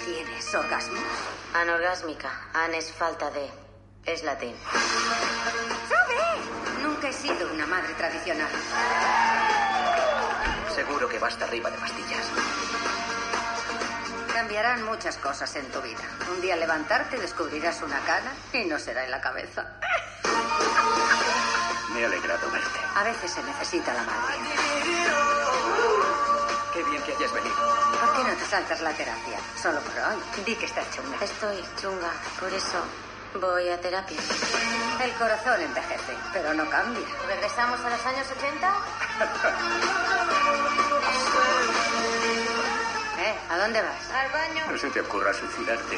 ¿Tienes 0.05 0.55
orgasmo? 0.55 0.99
Anorgásmica. 1.53 2.29
An 2.53 2.73
es 2.73 2.91
falta 2.91 3.29
de. 3.31 3.49
Es 4.05 4.23
latín. 4.23 4.55
¡Sabe! 5.87 6.81
Nunca 6.81 7.09
he 7.09 7.13
sido 7.13 7.51
una 7.53 7.67
madre 7.67 7.93
tradicional. 7.93 8.49
Seguro 10.73 11.07
que 11.07 11.19
basta 11.19 11.45
arriba 11.45 11.69
de 11.69 11.77
pastillas. 11.77 12.25
Cambiarán 14.33 14.83
muchas 14.85 15.17
cosas 15.17 15.55
en 15.55 15.65
tu 15.67 15.79
vida. 15.81 16.01
Un 16.33 16.41
día 16.41 16.55
levantarte 16.55 17.17
descubrirás 17.19 17.81
una 17.83 17.99
cana 17.99 18.33
y 18.53 18.65
no 18.65 18.79
será 18.79 19.05
en 19.05 19.11
la 19.11 19.21
cabeza. 19.21 19.77
Me 21.93 22.03
ha 22.03 22.07
alegrado 22.07 22.49
verte. 22.49 22.79
A 22.95 23.03
veces 23.03 23.31
se 23.31 23.43
necesita 23.43 23.93
la 23.93 24.03
madre. 24.03 24.35
Qué 26.73 26.83
bien 26.83 27.03
que 27.03 27.13
hayas 27.13 27.33
venido. 27.33 27.55
¿Por 28.31 28.37
qué 28.37 28.43
no 28.43 28.49
te 28.49 28.55
saltas 28.55 28.79
la 28.81 28.93
terapia? 28.93 29.39
Solo 29.61 29.81
por 29.81 29.93
hoy. 29.93 30.15
Di 30.45 30.55
que 30.55 30.65
estás 30.65 30.89
chunga. 30.95 31.17
Estoy 31.21 31.61
chunga, 31.81 32.13
por 32.39 32.53
eso 32.53 32.81
voy 33.41 33.67
a 33.67 33.81
terapia. 33.81 34.17
El 35.03 35.11
corazón 35.15 35.59
envejece, 35.59 36.15
pero 36.31 36.53
no 36.53 36.69
cambia. 36.69 37.05
¿Regresamos 37.27 37.81
a 37.81 37.89
los 37.89 38.05
años 38.05 38.27
80? 38.37 38.67
¿Eh? 43.19 43.35
¿A 43.49 43.57
dónde 43.57 43.81
vas? 43.81 44.09
Al 44.13 44.31
baño. 44.31 44.65
No 44.71 44.77
se 44.77 44.89
te 44.91 45.01
ocurra 45.01 45.33
suicidarte. 45.33 45.97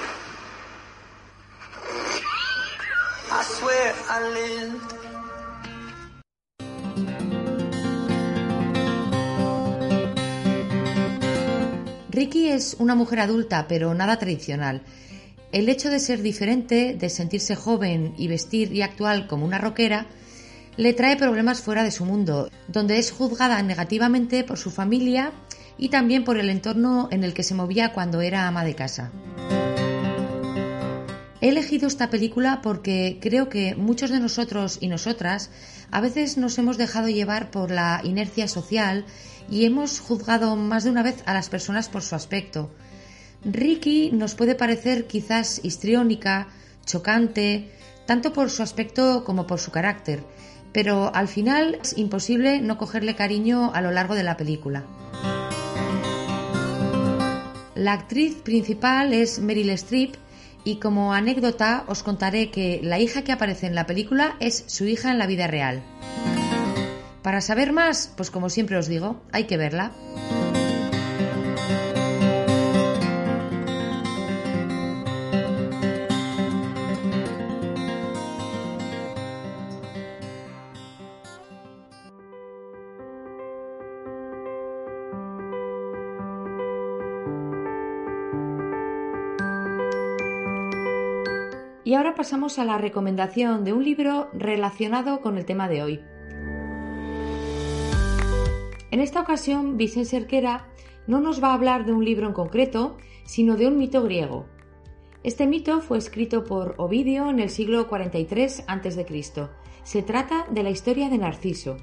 I 3.30 3.43
swear 3.43 3.93
I 4.10 4.19
lived 4.34 5.02
Ricky 12.13 12.49
es 12.49 12.76
una 12.78 12.93
mujer 12.93 13.19
adulta, 13.21 13.65
pero 13.67 13.95
nada 13.95 14.19
tradicional. 14.19 14.84
El 15.52 15.67
hecho 15.67 15.89
de 15.89 15.97
ser 15.97 16.21
diferente, 16.21 16.93
de 16.93 17.10
sentirse 17.10 17.56
joven 17.56 18.13
y 18.17 18.28
vestir 18.28 18.71
y 18.71 18.84
actual 18.84 19.26
como 19.26 19.45
una 19.45 19.58
rockera, 19.58 20.06
le 20.78 20.93
trae 20.93 21.17
problemas 21.17 21.62
fuera 21.62 21.84
de 21.84 21.89
su 21.89 22.06
mundo, 22.06 22.52
donde 22.67 22.99
es 22.99 23.12
juzgada 23.12 23.62
negativamente 23.63 24.43
por 24.43 24.60
su 24.60 24.69
familia 24.69 25.32
y 25.76 25.89
también 25.89 26.23
por 26.23 26.38
el 26.38 26.52
entorno 26.52 27.08
en 27.10 27.23
el 27.23 27.34
que 27.34 27.41
se 27.41 27.56
movía 27.56 27.93
cuando 27.93 28.21
era 28.21 28.47
ama 28.47 28.63
de 28.63 28.76
casa. 28.76 29.12
He 31.43 31.49
elegido 31.49 31.89
esta 31.89 32.10
película 32.10 32.62
porque 32.62 33.17
creo 33.21 33.49
que 33.49 33.75
muchos 33.75 34.10
de 34.10 34.21
nosotros 34.21 34.77
y 34.79 34.88
nosotras 34.88 35.49
a 35.91 35.99
veces 35.99 36.38
nos 36.38 36.58
hemos 36.58 36.77
dejado 36.77 37.10
llevar 37.10 37.51
por 37.51 37.69
la 37.69 37.99
inercia 38.06 38.47
social 38.47 39.03
y 39.49 39.65
hemos 39.65 39.99
juzgado 39.99 40.56
más 40.56 40.86
de 40.86 40.91
una 40.91 41.03
vez 41.03 41.21
a 41.25 41.34
las 41.34 41.49
personas 41.49 41.89
por 41.89 42.01
su 42.01 42.15
aspecto. 42.15 42.71
Ricky 43.43 44.12
nos 44.13 44.36
puede 44.36 44.56
parecer 44.56 45.06
quizás 45.06 45.60
histriónica, 45.65 46.47
chocante, 46.86 47.69
tanto 48.06 48.32
por 48.32 48.49
su 48.49 48.63
aspecto 48.63 49.25
como 49.25 49.45
por 49.45 49.60
su 49.60 49.69
carácter, 49.69 50.23
pero 50.71 51.13
al 51.13 51.27
final 51.27 51.77
es 51.84 51.97
imposible 51.97 52.62
no 52.62 52.77
cogerle 52.77 53.15
cariño 53.15 53.73
a 53.73 53.82
lo 53.82 53.91
largo 53.91 54.15
de 54.15 54.23
la 54.23 54.38
película. 54.38 54.86
La 57.75 57.91
actriz 57.91 58.36
principal 58.36 59.12
es 59.12 59.39
Meryl 59.39 59.71
Streep 59.71 60.22
Y 60.63 60.78
como 60.78 61.13
anécdota 61.13 61.84
os 61.88 62.04
contaré 62.04 62.49
que 62.49 62.80
la 62.84 62.99
hija 62.99 63.23
que 63.23 63.32
aparece 63.32 63.67
en 63.67 63.76
la 63.76 63.86
película 63.86 64.36
es 64.39 64.63
su 64.67 64.86
hija 64.86 65.12
en 65.12 65.17
la 65.17 65.28
vida 65.28 65.47
real. 65.47 65.84
Para 67.21 67.41
saber 67.41 67.71
más, 67.71 68.12
pues 68.15 68.32
como 68.32 68.49
siempre 68.49 68.78
os 68.78 68.88
digo, 68.88 69.21
hay 69.32 69.45
que 69.45 69.58
verla. 69.58 69.91
Ahora 92.03 92.15
pasamos 92.17 92.59
a 92.59 92.65
la 92.65 92.77
recomendación 92.77 93.63
de 93.63 93.71
un 93.71 93.85
libro 93.85 94.29
relacionado 94.33 95.21
con 95.21 95.37
el 95.37 95.45
tema 95.45 95.69
de 95.69 95.83
hoy. 95.83 96.01
En 98.91 98.99
esta 98.99 99.21
ocasión, 99.21 99.77
Vicente 99.77 100.09
Cerquera 100.09 100.67
no 101.07 101.21
nos 101.21 101.41
va 101.41 101.51
a 101.51 101.53
hablar 101.53 101.85
de 101.85 101.93
un 101.93 102.03
libro 102.03 102.27
en 102.27 102.33
concreto, 102.33 102.97
sino 103.23 103.55
de 103.55 103.67
un 103.67 103.77
mito 103.77 104.03
griego. 104.03 104.47
Este 105.23 105.47
mito 105.47 105.79
fue 105.79 105.97
escrito 105.97 106.43
por 106.43 106.75
Ovidio 106.77 107.29
en 107.29 107.39
el 107.39 107.49
siglo 107.49 107.87
43 107.87 108.65
a.C. 108.67 109.23
Se 109.83 110.03
trata 110.03 110.45
de 110.51 110.63
la 110.63 110.71
historia 110.71 111.09
de 111.09 111.19
Narciso. 111.19 111.77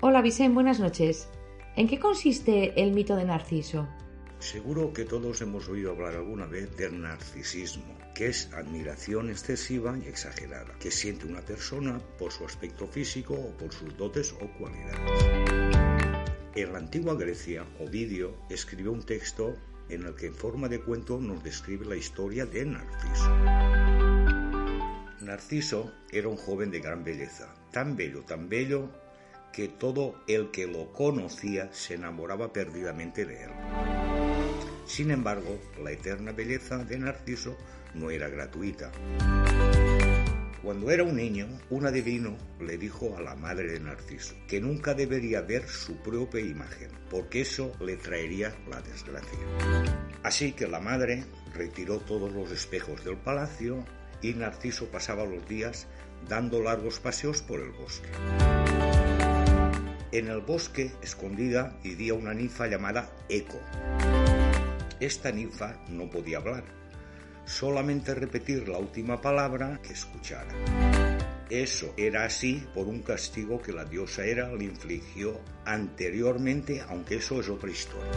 Hola 0.00 0.22
Vicente, 0.22 0.54
buenas 0.54 0.80
noches. 0.80 1.28
¿En 1.76 1.86
qué 1.86 1.98
consiste 1.98 2.80
el 2.80 2.92
mito 2.92 3.14
de 3.14 3.26
Narciso? 3.26 3.86
Seguro 4.44 4.92
que 4.92 5.06
todos 5.06 5.40
hemos 5.40 5.70
oído 5.70 5.92
hablar 5.92 6.16
alguna 6.16 6.44
vez 6.44 6.76
del 6.76 7.00
narcisismo, 7.00 7.96
que 8.14 8.26
es 8.26 8.52
admiración 8.52 9.30
excesiva 9.30 9.96
y 9.96 10.06
exagerada, 10.06 10.78
que 10.78 10.90
siente 10.90 11.26
una 11.26 11.40
persona 11.40 11.98
por 12.18 12.30
su 12.30 12.44
aspecto 12.44 12.86
físico 12.86 13.32
o 13.32 13.56
por 13.56 13.72
sus 13.72 13.96
dotes 13.96 14.34
o 14.34 14.46
cualidades. 14.58 15.24
En 16.54 16.72
la 16.74 16.78
antigua 16.78 17.14
Grecia, 17.14 17.64
Ovidio 17.80 18.36
escribió 18.50 18.92
un 18.92 19.02
texto 19.02 19.56
en 19.88 20.04
el 20.04 20.14
que 20.14 20.26
en 20.26 20.34
forma 20.34 20.68
de 20.68 20.82
cuento 20.82 21.18
nos 21.18 21.42
describe 21.42 21.86
la 21.86 21.96
historia 21.96 22.44
de 22.44 22.66
Narciso. 22.66 23.34
Narciso 25.22 25.90
era 26.12 26.28
un 26.28 26.36
joven 26.36 26.70
de 26.70 26.80
gran 26.80 27.02
belleza, 27.02 27.54
tan 27.72 27.96
bello, 27.96 28.20
tan 28.24 28.50
bello, 28.50 28.90
que 29.54 29.68
todo 29.68 30.16
el 30.26 30.50
que 30.50 30.66
lo 30.66 30.92
conocía 30.92 31.72
se 31.72 31.94
enamoraba 31.94 32.52
perdidamente 32.52 33.24
de 33.24 33.44
él. 33.44 33.50
Sin 34.86 35.10
embargo, 35.10 35.60
la 35.82 35.92
eterna 35.92 36.32
belleza 36.32 36.78
de 36.84 36.98
Narciso 36.98 37.56
no 37.94 38.10
era 38.10 38.28
gratuita. 38.28 38.90
Cuando 40.62 40.90
era 40.90 41.04
un 41.04 41.16
niño, 41.16 41.46
un 41.68 41.86
adivino 41.86 42.38
le 42.58 42.78
dijo 42.78 43.16
a 43.18 43.20
la 43.20 43.34
madre 43.34 43.72
de 43.72 43.80
Narciso 43.80 44.34
que 44.48 44.60
nunca 44.60 44.94
debería 44.94 45.42
ver 45.42 45.68
su 45.68 45.96
propia 45.98 46.40
imagen, 46.40 46.88
porque 47.10 47.42
eso 47.42 47.72
le 47.80 47.96
traería 47.96 48.54
la 48.70 48.80
desgracia. 48.80 49.38
Así 50.22 50.52
que 50.52 50.66
la 50.66 50.80
madre 50.80 51.24
retiró 51.52 51.98
todos 51.98 52.32
los 52.32 52.50
espejos 52.50 53.04
del 53.04 53.18
palacio 53.18 53.84
y 54.22 54.32
Narciso 54.32 54.86
pasaba 54.86 55.26
los 55.26 55.46
días 55.46 55.86
dando 56.28 56.62
largos 56.62 56.98
paseos 56.98 57.42
por 57.42 57.60
el 57.60 57.70
bosque. 57.70 58.08
En 60.12 60.28
el 60.28 60.40
bosque, 60.40 60.92
escondida, 61.02 61.76
vivía 61.82 62.14
una 62.14 62.32
ninfa 62.32 62.68
llamada 62.68 63.10
Eco. 63.28 63.60
Esta 65.04 65.30
ninfa 65.30 65.84
no 65.90 66.08
podía 66.08 66.38
hablar, 66.38 66.64
solamente 67.44 68.14
repetir 68.14 68.66
la 68.66 68.78
última 68.78 69.20
palabra 69.20 69.78
que 69.82 69.92
escuchara. 69.92 70.48
Eso 71.50 71.92
era 71.98 72.24
así 72.24 72.66
por 72.72 72.86
un 72.86 73.02
castigo 73.02 73.60
que 73.60 73.74
la 73.74 73.84
diosa 73.84 74.24
Hera 74.24 74.50
le 74.54 74.64
infligió 74.64 75.38
anteriormente, 75.66 76.80
aunque 76.88 77.16
eso 77.16 77.38
es 77.38 77.50
otra 77.50 77.70
historia. 77.70 78.10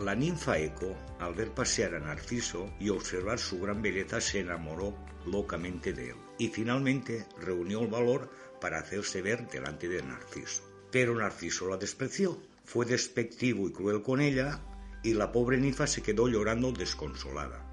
La 0.00 0.14
ninfa 0.14 0.56
Eco, 0.60 0.96
al 1.18 1.34
ver 1.34 1.50
pasear 1.50 1.96
a 1.96 1.98
Narciso 1.98 2.72
y 2.78 2.90
observar 2.90 3.40
su 3.40 3.58
gran 3.58 3.82
belleza, 3.82 4.20
se 4.20 4.38
enamoró 4.38 4.94
locamente 5.26 5.92
de 5.92 6.10
él 6.10 6.16
y 6.38 6.50
finalmente 6.50 7.26
reunió 7.40 7.80
el 7.80 7.88
valor 7.88 8.30
para 8.60 8.78
hacerse 8.78 9.22
ver 9.22 9.48
delante 9.48 9.88
de 9.88 10.04
Narciso. 10.04 10.62
Pero 10.92 11.16
Narciso 11.16 11.66
la 11.68 11.78
despreció, 11.78 12.38
fue 12.64 12.84
despectivo 12.84 13.66
y 13.66 13.72
cruel 13.72 14.02
con 14.02 14.20
ella 14.20 14.60
y 15.02 15.14
la 15.14 15.32
pobre 15.32 15.58
ninfa 15.58 15.86
se 15.86 16.02
quedó 16.02 16.28
llorando 16.28 16.72
desconsolada. 16.72 17.64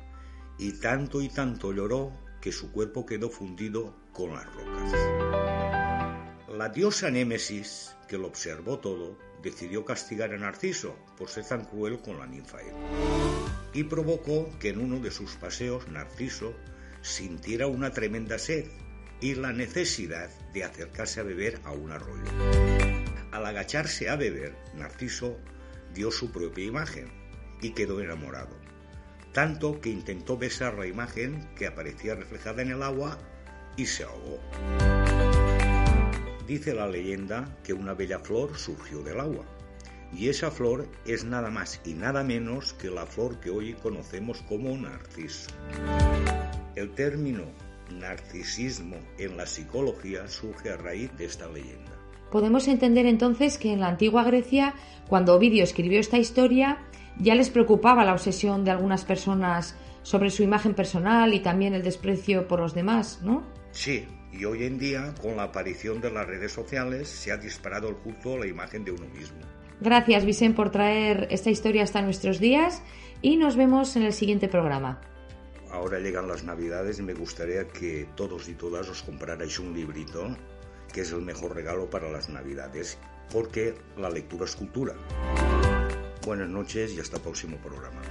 Y 0.58 0.74
tanto 0.80 1.22
y 1.22 1.30
tanto 1.30 1.74
lloró 1.74 2.14
que 2.42 2.52
su 2.52 2.72
cuerpo 2.72 3.06
quedó 3.06 3.30
fundido 3.30 3.96
con 4.14 4.34
las 4.34 4.46
rocas. 4.46 4.92
La 6.58 6.70
diosa 6.70 7.10
Némesis, 7.10 7.96
que 8.08 8.18
lo 8.18 8.28
observó 8.28 8.80
todo, 8.80 9.18
decidió 9.42 9.84
castigar 9.84 10.34
a 10.34 10.38
Narciso 10.38 10.96
por 11.18 11.30
ser 11.30 11.46
tan 11.46 11.66
cruel 11.66 12.00
con 12.00 12.18
la 12.18 12.26
ninfa 12.26 12.60
y 13.74 13.84
provocó 13.84 14.50
que 14.60 14.70
en 14.70 14.80
uno 14.80 15.00
de 15.00 15.12
sus 15.12 15.36
paseos 15.36 15.88
Narciso 15.90 16.54
sintiera 17.02 17.68
una 17.68 17.92
tremenda 17.92 18.40
sed 18.40 18.66
y 19.22 19.36
la 19.36 19.52
necesidad 19.52 20.30
de 20.54 20.64
acercarse 20.64 21.20
a 21.20 21.24
beber 21.24 21.60
a 21.66 21.72
un 21.72 21.92
arroyo. 21.92 22.24
Al 23.32 23.46
agacharse 23.46 24.10
a 24.10 24.16
beber, 24.16 24.56
Narciso 24.76 25.38
dio 25.96 26.12
su 26.12 26.32
propia 26.32 26.66
imagen 26.66 27.08
y 27.62 27.72
quedó 27.72 28.02
enamorado, 28.02 28.56
tanto 29.32 29.82
que 29.82 29.90
intentó 29.90 30.38
besar 30.38 30.78
la 30.78 30.86
imagen 30.86 31.50
que 31.56 31.66
aparecía 31.66 32.14
reflejada 32.14 32.62
en 32.62 32.72
el 32.72 32.84
agua 32.84 33.18
y 33.78 33.88
se 33.88 34.04
ahogó. 34.04 34.40
Dice 36.46 36.76
la 36.76 36.88
leyenda 36.88 37.58
que 37.64 37.74
una 37.74 37.96
bella 37.96 38.20
flor 38.20 38.56
surgió 38.56 39.02
del 39.02 39.20
agua, 39.20 39.46
y 40.14 40.30
esa 40.30 40.52
flor 40.52 40.88
es 41.06 41.24
nada 41.24 41.50
más 41.50 41.82
y 41.84 41.94
nada 41.94 42.24
menos 42.24 42.74
que 42.74 42.92
la 42.92 43.06
flor 43.06 43.40
que 43.40 43.50
hoy 43.50 43.74
conocemos 43.74 44.44
como 44.44 44.78
narciso. 44.78 45.50
El 46.76 46.92
término 46.94 47.46
narcisismo 47.90 48.98
en 49.18 49.38
la 49.38 49.46
psicología 49.46 50.28
surge 50.28 50.72
a 50.72 50.78
raíz 50.78 51.16
de 51.18 51.26
esta 51.26 51.48
leyenda. 51.48 51.95
Podemos 52.32 52.68
entender 52.68 53.06
entonces 53.06 53.58
que 53.58 53.72
en 53.72 53.80
la 53.80 53.88
antigua 53.88 54.24
Grecia, 54.24 54.74
cuando 55.08 55.36
Ovidio 55.36 55.64
escribió 55.64 56.00
esta 56.00 56.18
historia, 56.18 56.80
ya 57.18 57.36
les 57.36 57.50
preocupaba 57.50 58.04
la 58.04 58.14
obsesión 58.14 58.64
de 58.66 58.72
algunas 58.72 59.06
personas 59.06 59.76
sobre 60.04 60.30
su 60.30 60.44
imagen 60.44 60.74
personal 60.74 61.34
y 61.34 61.40
también 61.40 61.74
el 61.74 61.84
desprecio 61.84 62.48
por 62.48 62.60
los 62.60 62.74
demás, 62.74 63.22
¿no? 63.24 63.44
Sí, 63.72 64.06
y 64.32 64.46
hoy 64.46 64.64
en 64.64 64.78
día, 64.78 65.14
con 65.22 65.38
la 65.38 65.44
aparición 65.44 66.02
de 66.02 66.12
las 66.12 66.28
redes 66.28 66.52
sociales, 66.52 67.08
se 67.08 67.32
ha 67.32 67.38
disparado 67.38 67.90
el 67.90 67.96
culto 67.96 68.36
a 68.36 68.40
la 68.40 68.48
imagen 68.48 68.84
de 68.84 68.92
uno 68.92 69.06
mismo. 69.08 69.40
Gracias, 69.82 70.26
Vicente, 70.26 70.56
por 70.56 70.72
traer 70.72 71.28
esta 71.32 71.50
historia 71.50 71.84
hasta 71.84 72.02
nuestros 72.02 72.40
días 72.40 72.82
y 73.22 73.38
nos 73.38 73.56
vemos 73.56 73.96
en 73.96 74.04
el 74.04 74.14
siguiente 74.14 74.48
programa. 74.48 75.02
Ahora 75.72 76.00
llegan 76.00 76.28
las 76.28 76.44
Navidades 76.44 77.00
y 77.00 77.04
me 77.04 77.14
gustaría 77.14 77.68
que 77.68 78.08
todos 78.16 78.48
y 78.48 78.54
todas 78.54 78.88
os 78.88 79.04
comprarais 79.04 79.60
un 79.60 79.74
librito, 79.74 80.36
que 80.96 81.02
es 81.02 81.12
el 81.12 81.22
mejor 81.22 81.54
regalo 81.54 81.90
para 81.90 82.10
las 82.10 82.30
Navidades, 82.30 82.98
porque 83.30 83.76
la 83.98 84.10
lectura 84.10 84.46
es 84.46 84.56
cultura. 84.56 84.94
Buenas 86.26 86.48
noches 86.48 86.94
y 86.94 87.02
hasta 87.02 87.18
el 87.18 87.22
próximo 87.22 87.58
programa. 87.58 88.02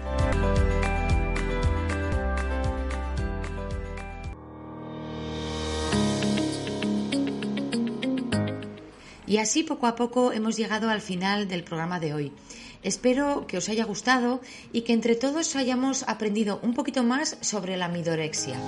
Y 9.27 9.38
así 9.38 9.62
poco 9.62 9.87
a 9.87 9.97
poco 9.97 10.33
hemos 10.33 10.59
llegado 10.59 10.90
al 10.90 11.01
final 11.01 11.49
del 11.49 11.64
programa 11.64 11.99
de 12.01 12.12
hoy. 12.12 12.33
Espero 12.83 13.47
que 13.47 13.57
os 13.57 13.70
haya 13.70 13.87
gustado 13.87 14.42
y 14.75 14.83
que 14.83 14.92
entre 14.92 15.16
todos 15.16 15.57
hayamos 15.57 16.07
aprendido 16.07 16.61
un 16.62 16.75
poquito 16.75 17.03
más 17.03 17.38
sobre 17.40 17.79
la 17.79 17.88
midorexia. 17.88 18.61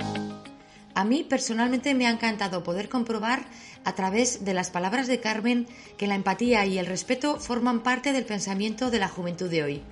A 0.97 1.03
mí 1.03 1.23
personalmente 1.23 1.93
me 1.93 2.07
ha 2.07 2.09
encantado 2.09 2.63
poder 2.63 2.89
comprobar 2.89 3.45
a 3.83 3.93
través 3.93 4.43
de 4.45 4.55
las 4.55 4.71
palabras 4.71 5.05
de 5.05 5.19
Carmen 5.19 5.67
que 5.95 6.07
la 6.07 6.15
empatía 6.15 6.65
y 6.65 6.79
el 6.79 6.87
respeto 6.87 7.39
forman 7.39 7.83
parte 7.83 8.13
del 8.13 8.25
pensamiento 8.25 8.89
de 8.89 8.97
la 8.97 9.07
juventud 9.07 9.47
de 9.47 9.61
hoy. 9.61 9.83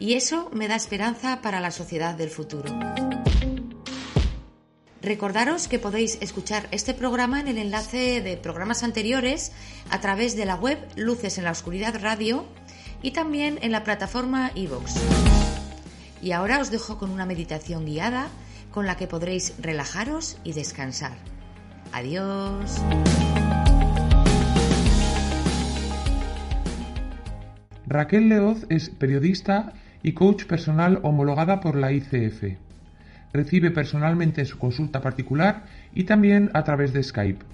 Y 0.00 0.14
eso 0.14 0.50
me 0.52 0.66
da 0.66 0.74
esperanza 0.74 1.42
para 1.42 1.60
la 1.60 1.70
sociedad 1.70 2.16
del 2.16 2.30
futuro. 2.30 2.76
Recordaros 5.00 5.68
que 5.68 5.78
podéis 5.78 6.18
escuchar 6.22 6.66
este 6.72 6.92
programa 6.92 7.38
en 7.38 7.46
el 7.46 7.58
enlace 7.58 8.20
de 8.20 8.36
programas 8.36 8.82
anteriores 8.82 9.52
a 9.90 10.00
través 10.00 10.34
de 10.34 10.44
la 10.44 10.56
web 10.56 10.76
Luces 10.96 11.38
en 11.38 11.44
la 11.44 11.52
Oscuridad 11.52 11.94
Radio 12.02 12.44
y 13.00 13.12
también 13.12 13.60
en 13.62 13.70
la 13.70 13.84
plataforma 13.84 14.50
iVoox. 14.56 14.90
Y 16.20 16.32
ahora 16.32 16.58
os 16.58 16.72
dejo 16.72 16.98
con 16.98 17.10
una 17.10 17.26
meditación 17.26 17.86
guiada 17.86 18.28
con 18.78 18.86
la 18.86 18.96
que 18.96 19.08
podréis 19.08 19.56
relajaros 19.60 20.38
y 20.44 20.52
descansar. 20.52 21.16
Adiós. 21.92 22.80
Raquel 27.88 28.28
Leoz 28.28 28.66
es 28.68 28.90
periodista 28.90 29.72
y 30.00 30.12
coach 30.12 30.44
personal 30.44 31.00
homologada 31.02 31.58
por 31.58 31.74
la 31.74 31.90
ICF. 31.90 32.56
Recibe 33.32 33.72
personalmente 33.72 34.44
su 34.44 34.58
consulta 34.58 35.00
particular 35.00 35.64
y 35.92 36.04
también 36.04 36.48
a 36.54 36.62
través 36.62 36.92
de 36.92 37.02
Skype. 37.02 37.44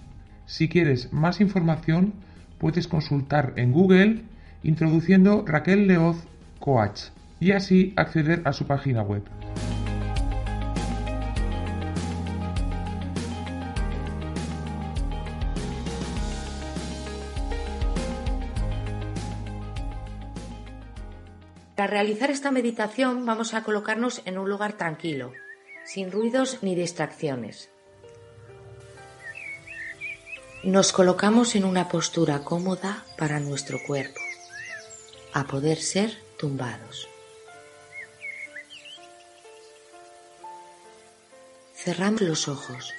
Si 0.45 0.69
quieres 0.69 1.11
más 1.11 1.41
información, 1.41 2.13
puedes 2.59 2.87
consultar 2.87 3.55
en 3.57 3.73
Google 3.73 4.25
introduciendo 4.63 5.43
Raquel 5.47 5.87
Leoz 5.87 6.19
Coach 6.59 7.05
y 7.41 7.53
así 7.53 7.95
acceder 7.97 8.43
a 8.45 8.53
su 8.53 8.67
página 8.67 9.01
web. 9.01 9.23
Para 21.77 21.89
realizar 21.89 22.31
esta 22.31 22.53
meditación 22.53 23.27
vamos 23.27 23.53
a 23.53 23.65
colocarnos 23.65 24.23
en 24.27 24.39
un 24.39 24.49
lugar 24.49 24.77
tranquilo, 24.77 25.33
sin 25.85 26.13
ruidos 26.13 26.59
ni 26.63 26.77
distracciones. 26.77 27.69
Nos 30.63 30.93
colocamos 30.93 31.57
en 31.57 31.65
una 31.65 31.89
postura 31.89 32.39
cómoda 32.41 33.05
para 33.19 33.41
nuestro 33.41 33.79
cuerpo, 33.87 34.21
a 35.33 35.45
poder 35.45 35.79
ser 35.79 36.17
tumbados. 36.39 37.09
Cerramos 41.75 42.23
los 42.23 42.49
ojos. 42.49 42.95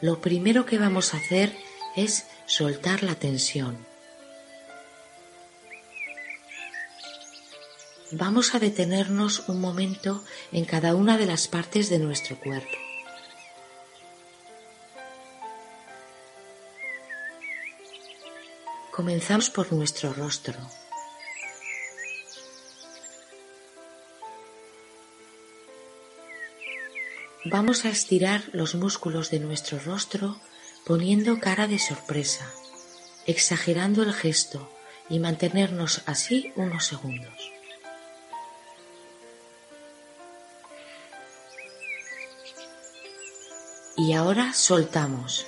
Lo 0.00 0.20
primero 0.20 0.64
que 0.64 0.78
vamos 0.78 1.12
a 1.12 1.18
hacer 1.18 1.54
es 1.94 2.26
soltar 2.46 3.02
la 3.02 3.14
tensión. 3.14 3.76
Vamos 8.10 8.54
a 8.54 8.58
detenernos 8.58 9.50
un 9.50 9.60
momento 9.60 10.24
en 10.50 10.64
cada 10.64 10.94
una 10.94 11.18
de 11.18 11.26
las 11.26 11.46
partes 11.46 11.90
de 11.90 11.98
nuestro 11.98 12.40
cuerpo. 12.40 12.78
Comenzamos 18.92 19.50
por 19.50 19.74
nuestro 19.74 20.14
rostro. 20.14 20.56
Vamos 27.44 27.84
a 27.84 27.90
estirar 27.90 28.44
los 28.52 28.74
músculos 28.74 29.30
de 29.30 29.40
nuestro 29.40 29.78
rostro 29.80 30.40
poniendo 30.86 31.40
cara 31.40 31.68
de 31.68 31.78
sorpresa, 31.78 32.50
exagerando 33.26 34.02
el 34.02 34.14
gesto 34.14 34.72
y 35.10 35.18
mantenernos 35.18 36.00
así 36.06 36.52
unos 36.56 36.86
segundos. 36.86 37.57
Y 44.08 44.14
ahora 44.14 44.54
soltamos. 44.54 45.44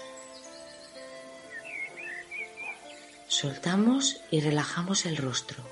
Soltamos 3.27 4.21
y 4.31 4.43
relajamos 4.43 5.07
el 5.07 5.17
rostro. 5.17 5.65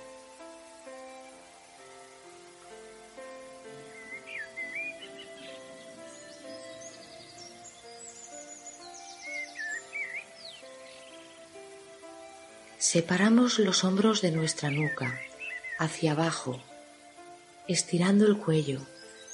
Separamos 12.78 13.58
los 13.58 13.84
hombros 13.84 14.22
de 14.22 14.30
nuestra 14.30 14.70
nuca 14.70 15.20
hacia 15.78 16.12
abajo, 16.12 16.58
estirando 17.66 18.24
el 18.26 18.38
cuello 18.38 18.80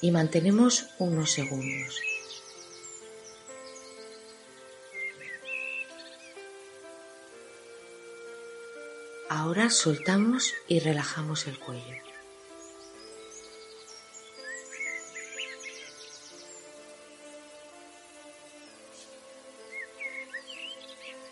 y 0.01 0.11
mantenemos 0.11 0.88
unos 0.99 1.31
segundos. 1.31 2.01
Ahora 9.37 9.68
soltamos 9.68 10.55
y 10.68 10.79
relajamos 10.79 11.49
el 11.49 11.59
cuello. 11.59 11.97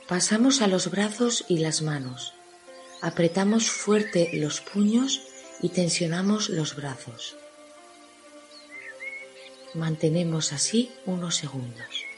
Pasamos 0.09 0.63
a 0.63 0.67
los 0.67 0.91
brazos 0.91 1.45
y 1.47 1.59
las 1.59 1.81
manos. 1.81 2.35
Apretamos 3.01 3.71
fuerte 3.71 4.31
los 4.33 4.61
puños 4.61 5.21
y 5.61 5.69
tensionamos 5.69 6.49
los 6.49 6.75
brazos. 6.75 7.37
Mantenemos 9.75 10.53
así 10.53 10.91
unos 11.07 11.37
segundos. 11.37 12.12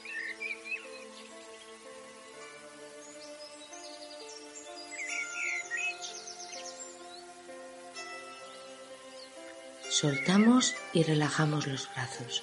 Soltamos 10.05 10.75
y 10.93 11.03
relajamos 11.03 11.67
los 11.67 11.89
brazos. 11.95 12.43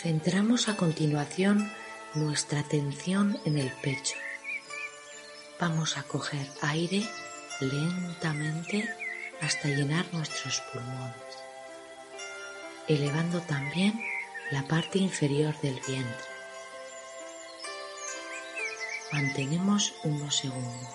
Centramos 0.00 0.68
a 0.68 0.76
continuación 0.76 1.72
nuestra 2.14 2.60
atención 2.60 3.36
en 3.44 3.58
el 3.58 3.72
pecho. 3.82 4.14
Vamos 5.58 5.98
a 5.98 6.04
coger 6.04 6.46
aire 6.62 7.02
lentamente 7.60 8.88
hasta 9.40 9.68
llenar 9.68 10.06
nuestros 10.12 10.60
pulmones, 10.72 11.14
elevando 12.86 13.40
también 13.40 14.00
la 14.50 14.62
parte 14.62 14.98
inferior 14.98 15.58
del 15.60 15.80
vientre. 15.86 16.26
Mantenemos 19.12 19.94
unos 20.04 20.36
segundos. 20.36 20.94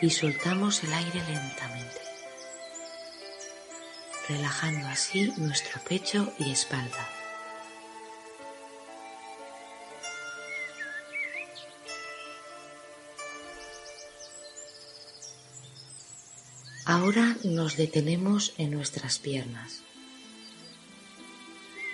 Y 0.00 0.10
soltamos 0.10 0.82
el 0.84 0.92
aire 0.92 1.22
lentamente, 1.26 2.00
relajando 4.28 4.88
así 4.88 5.32
nuestro 5.38 5.80
pecho 5.82 6.32
y 6.38 6.52
espalda. 6.52 7.15
Ahora 16.88 17.36
nos 17.42 17.76
detenemos 17.76 18.54
en 18.58 18.70
nuestras 18.70 19.18
piernas. 19.18 19.82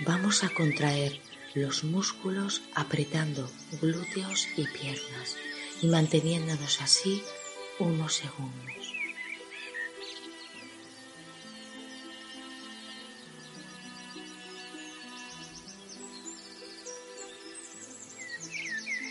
Vamos 0.01 0.45
a 0.45 0.51
contraer 0.51 1.19
los 1.55 1.83
músculos 1.83 2.61
apretando 2.75 3.51
glúteos 3.81 4.49
y 4.55 4.67
piernas 4.67 5.37
y 5.81 5.87
manteniéndonos 5.87 6.83
así 6.83 7.23
unos 7.79 8.17
segundos. 8.17 8.93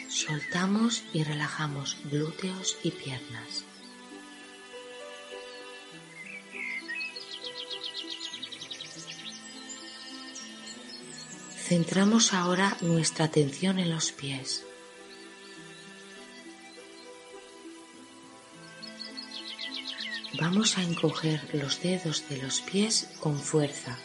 Soltamos 0.10 1.02
y 1.12 1.24
relajamos 1.24 1.98
glúteos 2.12 2.78
y 2.84 2.92
piernas. 2.92 3.66
Centramos 11.72 12.34
ahora 12.34 12.76
nuestra 12.82 13.24
atención 13.24 13.80
en 13.80 13.92
los 13.92 14.12
pies. 14.12 14.66
Vamos 20.38 20.78
a 20.78 20.84
encoger 20.84 21.40
los 21.54 21.82
dedos 21.82 22.28
de 22.28 22.42
los 22.42 22.60
pies 22.60 23.08
con 23.22 23.40
fuerza, 23.40 23.98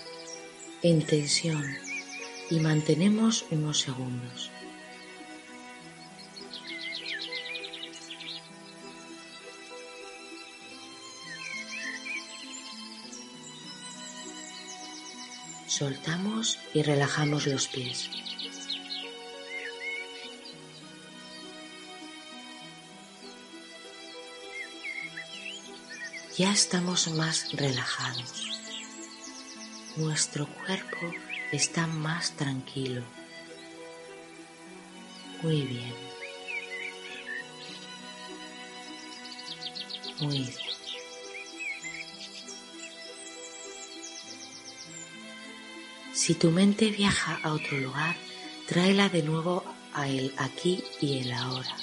en 0.84 1.04
tensión, 1.04 1.64
y 2.50 2.60
mantenemos 2.60 3.44
unos 3.50 3.80
segundos. 3.80 4.52
Soltamos 15.78 16.58
y 16.72 16.82
relajamos 16.82 17.46
los 17.46 17.68
pies. 17.68 18.08
Ya 26.38 26.50
estamos 26.50 27.08
más 27.08 27.52
relajados. 27.52 28.72
Nuestro 29.96 30.46
cuerpo 30.46 31.12
está 31.52 31.86
más 31.86 32.30
tranquilo. 32.30 33.02
Muy 35.42 35.60
bien. 35.60 35.94
Muy 40.22 40.38
bien. 40.38 40.65
Si 46.26 46.34
tu 46.34 46.50
mente 46.50 46.90
viaja 46.90 47.38
a 47.44 47.52
otro 47.52 47.78
lugar, 47.78 48.16
tráela 48.66 49.08
de 49.08 49.22
nuevo 49.22 49.64
a 49.94 50.08
el 50.08 50.34
aquí 50.38 50.82
y 51.00 51.20
el 51.20 51.32
ahora. 51.32 51.76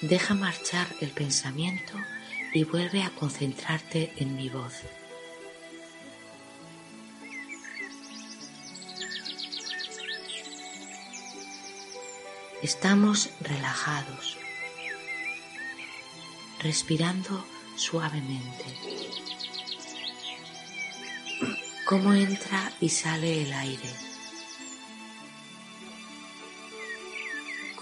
Deja 0.00 0.34
marchar 0.34 0.86
el 1.00 1.10
pensamiento 1.10 1.94
y 2.54 2.62
vuelve 2.62 3.02
a 3.02 3.10
concentrarte 3.10 4.12
en 4.18 4.36
mi 4.36 4.48
voz. 4.48 4.74
Estamos 12.62 13.30
relajados, 13.40 14.37
respirando 16.60 17.44
suavemente. 17.76 18.64
Cómo 21.84 22.12
entra 22.12 22.72
y 22.80 22.88
sale 22.88 23.42
el 23.42 23.52
aire. 23.52 24.08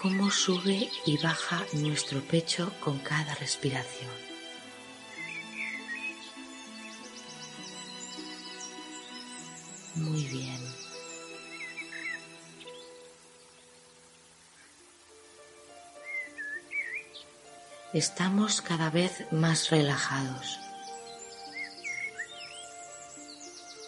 cómo 0.06 0.30
sube 0.30 0.88
y 1.04 1.18
baja 1.18 1.64
nuestro 1.72 2.20
pecho 2.20 2.72
con 2.78 3.00
cada 3.00 3.34
respiración. 3.34 4.12
Muy 9.96 10.24
bien. 10.26 10.65
Estamos 17.96 18.60
cada 18.60 18.90
vez 18.90 19.24
más 19.32 19.70
relajados. 19.70 20.60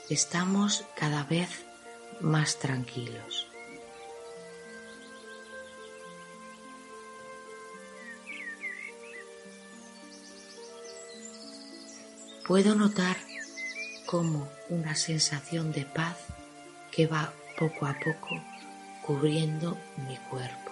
Estamos 0.09 0.85
cada 0.97 1.25
vez 1.25 1.51
más 2.23 2.59
tranquilos. 2.59 3.49
puedo 12.47 12.75
notar 12.75 13.19
como 14.07 14.49
una 14.71 14.95
sensación 14.95 15.71
de 15.71 15.85
paz 15.85 16.17
que 16.91 17.07
va 17.07 17.35
poco 17.59 17.85
a 17.85 17.95
poco 18.03 18.43
cubriendo 19.03 19.77
mi 20.09 20.17
cuerpo. 20.31 20.68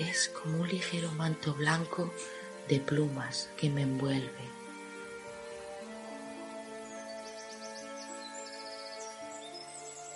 Es 0.00 0.28
como 0.30 0.62
un 0.62 0.68
ligero 0.68 1.12
manto 1.12 1.52
blanco 1.54 2.12
de 2.68 2.80
plumas 2.80 3.50
que 3.56 3.68
me 3.68 3.82
envuelve. 3.82 4.50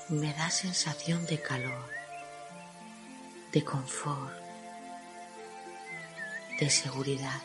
Me 0.09 0.33
da 0.33 0.51
sensación 0.51 1.27
de 1.27 1.41
calor 1.41 1.95
de 3.55 3.63
confort, 3.63 4.35
de 6.59 6.69
seguridad. 6.69 7.41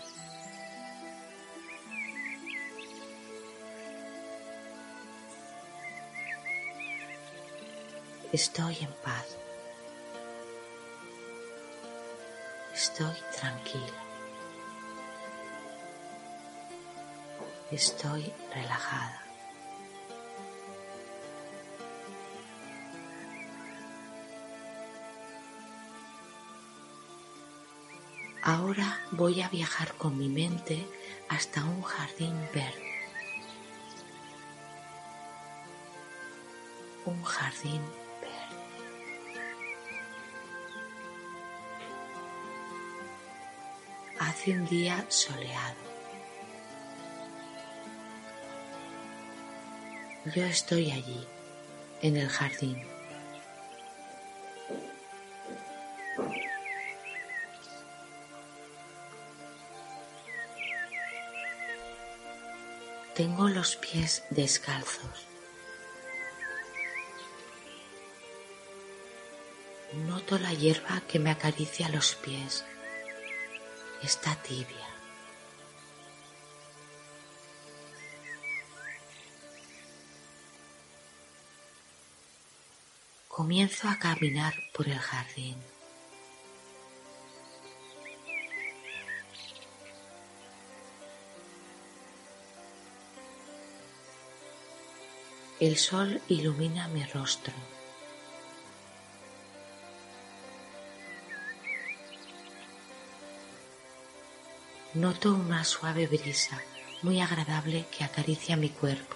Estoy 8.32 8.78
en 8.82 8.92
paz. 9.04 9.49
Estoy 12.92 13.16
tranquila. 13.40 14.04
Estoy 17.72 18.34
relajada. 18.54 19.22
Ahora 28.42 29.00
voy 29.12 29.42
a 29.42 29.50
viajar 29.50 29.94
con 29.94 30.18
mi 30.18 30.28
mente 30.28 30.86
hasta 31.30 31.64
un 31.64 31.84
jardín 31.84 32.36
verde. 32.54 32.92
Un 37.06 37.24
jardín 37.24 37.82
Hace 44.30 44.52
un 44.52 44.68
día 44.68 45.04
soleado. 45.10 45.76
Yo 50.36 50.46
estoy 50.46 50.92
allí, 50.92 51.28
en 52.04 52.16
el 52.16 52.30
jardín. 52.30 52.80
Tengo 63.16 63.50
los 63.50 63.78
pies 63.78 64.24
descalzos. 64.30 65.26
Noto 70.06 70.38
la 70.38 70.54
hierba 70.54 71.02
que 71.08 71.18
me 71.18 71.32
acaricia 71.32 71.90
los 71.90 72.14
pies. 72.14 72.64
Está 74.02 74.34
tibia. 74.41 74.88
Comienzo 83.28 83.89
a 83.89 84.00
caminar 84.00 84.54
por 84.74 84.88
el 84.88 84.97
jardín. 84.97 85.58
El 95.60 95.78
sol 95.78 96.22
ilumina 96.30 96.88
mi 96.88 97.04
rostro. 97.04 97.54
Noto 104.94 105.34
una 105.34 105.64
suave 105.64 106.08
brisa 106.08 106.60
muy 107.02 107.22
agradable 107.22 107.86
que 107.96 108.04
acaricia 108.04 108.56
mi 108.56 108.70
cuerpo. 108.70 109.16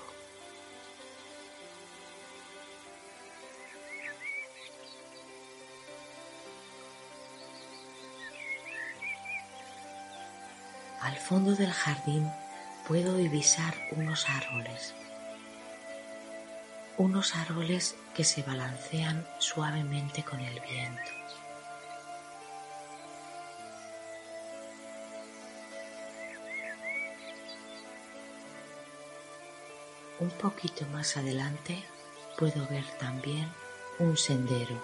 Al 11.02 11.18
fondo 11.18 11.56
del 11.56 11.72
jardín 11.72 12.32
puedo 12.88 13.18
divisar 13.18 13.74
unos 13.92 14.30
árboles 14.30 14.94
unos 16.98 17.36
árboles 17.36 17.96
que 18.14 18.24
se 18.24 18.44
balancean 18.44 19.26
suavemente 19.40 20.24
con 20.24 20.40
el 20.40 20.60
viento. 20.60 21.12
Un 30.24 30.30
poquito 30.30 30.86
más 30.86 31.18
adelante 31.18 31.84
puedo 32.38 32.66
ver 32.70 32.86
también 32.98 33.52
un 34.00 34.16
sendero. 34.16 34.82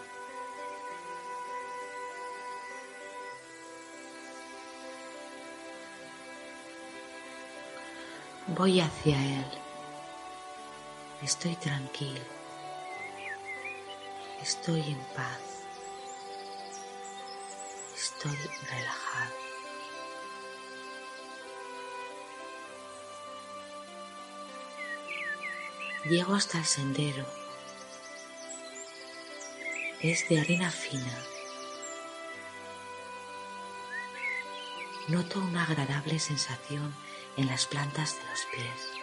Voy 8.47 8.81
hacia 8.81 9.15
él. 9.15 9.45
Estoy 11.21 11.55
tranquilo. 11.55 12.19
Estoy 14.41 14.81
en 14.81 14.99
paz. 15.15 15.39
Estoy 17.95 18.37
relajado. 18.69 19.48
Llego 26.05 26.33
hasta 26.33 26.59
el 26.59 26.65
sendero. 26.65 27.25
Es 30.01 30.27
de 30.29 30.39
arena 30.39 30.71
fina. 30.71 31.13
Noto 35.09 35.39
una 35.39 35.63
agradable 35.63 36.19
sensación 36.19 36.95
en 37.35 37.47
las 37.47 37.65
plantas 37.65 38.15
de 38.15 38.29
los 38.29 38.45
pies. 38.53 38.99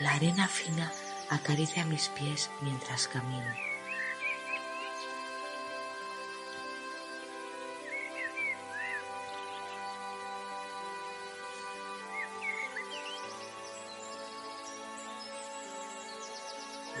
La 0.00 0.14
arena 0.14 0.48
fina 0.48 0.92
acaricia 1.30 1.84
mis 1.84 2.08
pies 2.08 2.50
mientras 2.60 3.06
camino. 3.06 3.65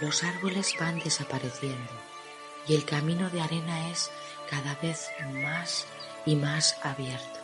Los 0.00 0.24
árboles 0.24 0.74
van 0.78 0.98
desapareciendo 0.98 1.92
y 2.68 2.74
el 2.74 2.84
camino 2.84 3.30
de 3.30 3.40
arena 3.40 3.90
es 3.90 4.10
cada 4.50 4.74
vez 4.76 5.08
más 5.42 5.86
y 6.26 6.36
más 6.36 6.76
abierto. 6.82 7.40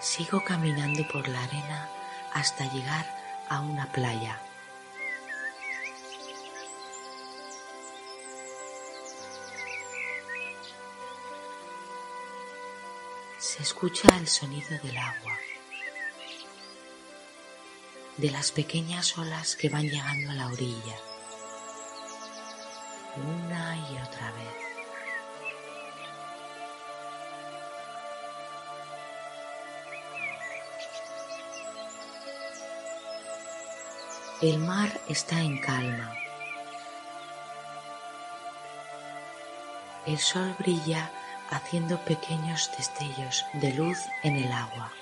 Sigo 0.00 0.44
caminando 0.44 1.06
por 1.08 1.26
la 1.28 1.42
arena 1.42 1.88
hasta 2.34 2.70
llegar 2.72 3.06
a 3.48 3.60
una 3.60 3.90
playa. 3.92 4.45
Se 13.56 13.62
escucha 13.62 14.08
el 14.18 14.28
sonido 14.28 14.68
del 14.82 14.98
agua, 14.98 15.38
de 18.18 18.30
las 18.30 18.52
pequeñas 18.52 19.16
olas 19.16 19.56
que 19.56 19.70
van 19.70 19.88
llegando 19.88 20.30
a 20.30 20.34
la 20.34 20.46
orilla, 20.48 20.96
una 23.16 23.76
y 23.78 23.96
otra 23.96 24.30
vez. 24.32 24.66
El 34.42 34.58
mar 34.58 35.00
está 35.08 35.40
en 35.40 35.58
calma. 35.62 36.14
El 40.04 40.18
sol 40.18 40.54
brilla 40.58 41.10
haciendo 41.50 41.98
pequeños 42.04 42.70
destellos 42.76 43.44
de 43.54 43.72
luz 43.74 43.98
en 44.22 44.36
el 44.36 44.52
agua. 44.52 44.92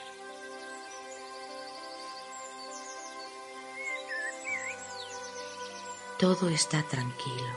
Todo 6.19 6.49
está 6.49 6.83
tranquilo. 6.85 7.53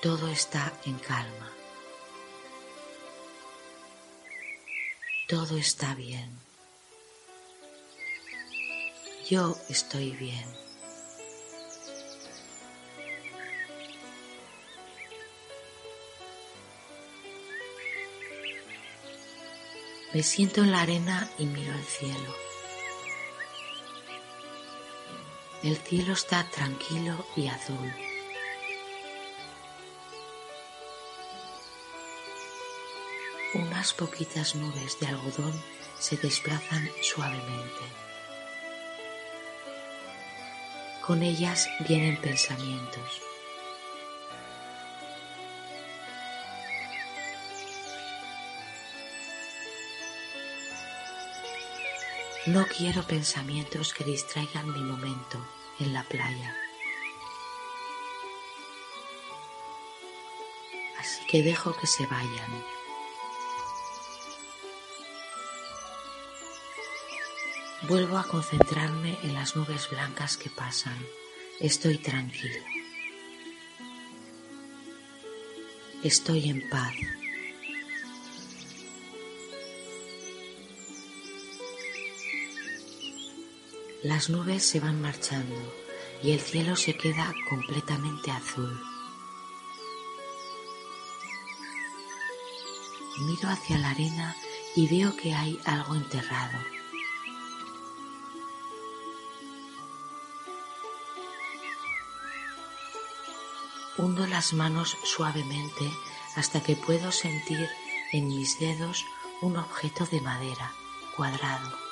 Todo 0.00 0.28
está 0.28 0.72
en 0.84 0.98
calma. 0.98 1.50
Todo 5.28 5.56
está 5.56 5.94
bien. 5.94 6.30
Yo 9.28 9.56
estoy 9.68 10.12
bien. 10.12 10.63
Me 20.14 20.22
siento 20.22 20.60
en 20.60 20.70
la 20.70 20.82
arena 20.82 21.28
y 21.38 21.46
miro 21.46 21.74
el 21.74 21.82
cielo. 21.82 22.32
El 25.64 25.76
cielo 25.76 26.12
está 26.12 26.48
tranquilo 26.50 27.26
y 27.34 27.48
azul. 27.48 27.92
Unas 33.54 33.92
poquitas 33.92 34.54
nubes 34.54 35.00
de 35.00 35.08
algodón 35.08 35.60
se 35.98 36.16
desplazan 36.16 36.88
suavemente. 37.02 37.82
Con 41.04 41.24
ellas 41.24 41.68
vienen 41.88 42.20
pensamientos. 42.20 43.33
No 52.46 52.66
quiero 52.66 53.02
pensamientos 53.04 53.94
que 53.94 54.04
distraigan 54.04 54.70
mi 54.70 54.80
momento 54.80 55.42
en 55.80 55.94
la 55.94 56.02
playa. 56.02 56.54
Así 60.98 61.24
que 61.26 61.42
dejo 61.42 61.74
que 61.74 61.86
se 61.86 62.04
vayan. 62.06 62.64
Vuelvo 67.88 68.18
a 68.18 68.24
concentrarme 68.24 69.16
en 69.22 69.32
las 69.32 69.56
nubes 69.56 69.88
blancas 69.88 70.36
que 70.36 70.50
pasan. 70.50 70.98
Estoy 71.60 71.96
tranquilo. 71.96 72.62
Estoy 76.02 76.50
en 76.50 76.68
paz. 76.68 76.92
Las 84.04 84.28
nubes 84.28 84.62
se 84.66 84.80
van 84.80 85.00
marchando 85.00 85.56
y 86.22 86.32
el 86.32 86.40
cielo 86.40 86.76
se 86.76 86.94
queda 86.94 87.32
completamente 87.48 88.30
azul. 88.30 88.78
Miro 93.20 93.48
hacia 93.48 93.78
la 93.78 93.88
arena 93.88 94.36
y 94.76 94.88
veo 94.88 95.16
que 95.16 95.32
hay 95.32 95.58
algo 95.64 95.94
enterrado. 95.94 96.58
Hundo 103.96 104.26
las 104.26 104.52
manos 104.52 104.98
suavemente 105.02 105.90
hasta 106.36 106.62
que 106.62 106.76
puedo 106.76 107.10
sentir 107.10 107.70
en 108.12 108.28
mis 108.28 108.60
dedos 108.60 109.06
un 109.40 109.56
objeto 109.56 110.04
de 110.04 110.20
madera 110.20 110.74
cuadrado 111.16 111.83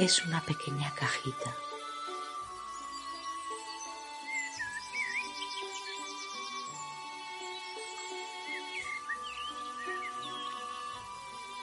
es 0.00 0.24
una 0.24 0.40
pequeña 0.40 0.94
cajita. 0.94 1.54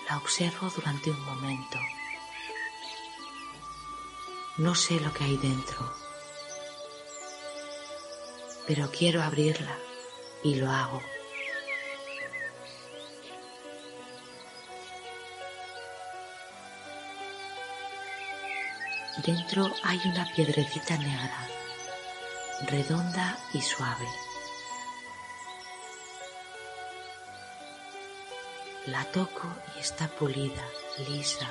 La 0.07 0.17
observo 0.17 0.69
durante 0.69 1.09
un 1.09 1.19
momento. 1.25 1.79
No 4.57 4.75
sé 4.75 4.99
lo 4.99 5.11
que 5.13 5.23
hay 5.23 5.37
dentro, 5.37 5.91
pero 8.67 8.91
quiero 8.91 9.23
abrirla 9.23 9.79
y 10.43 10.55
lo 10.55 10.69
hago. 10.69 11.01
Dentro 19.25 19.73
hay 19.83 19.99
una 20.05 20.31
piedrecita 20.31 20.95
negra, 20.95 21.47
redonda 22.67 23.37
y 23.51 23.61
suave. 23.61 24.05
La 28.85 29.03
toco 29.05 29.47
y 29.75 29.79
está 29.79 30.07
pulida, 30.07 30.63
lisa. 31.09 31.49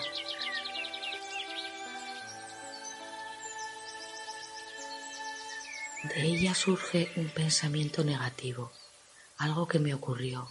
De 6.05 6.23
ella 6.23 6.55
surge 6.55 7.12
un 7.17 7.29
pensamiento 7.31 8.05
negativo, 8.05 8.71
algo 9.39 9.67
que 9.67 9.81
me 9.81 9.93
ocurrió, 9.93 10.49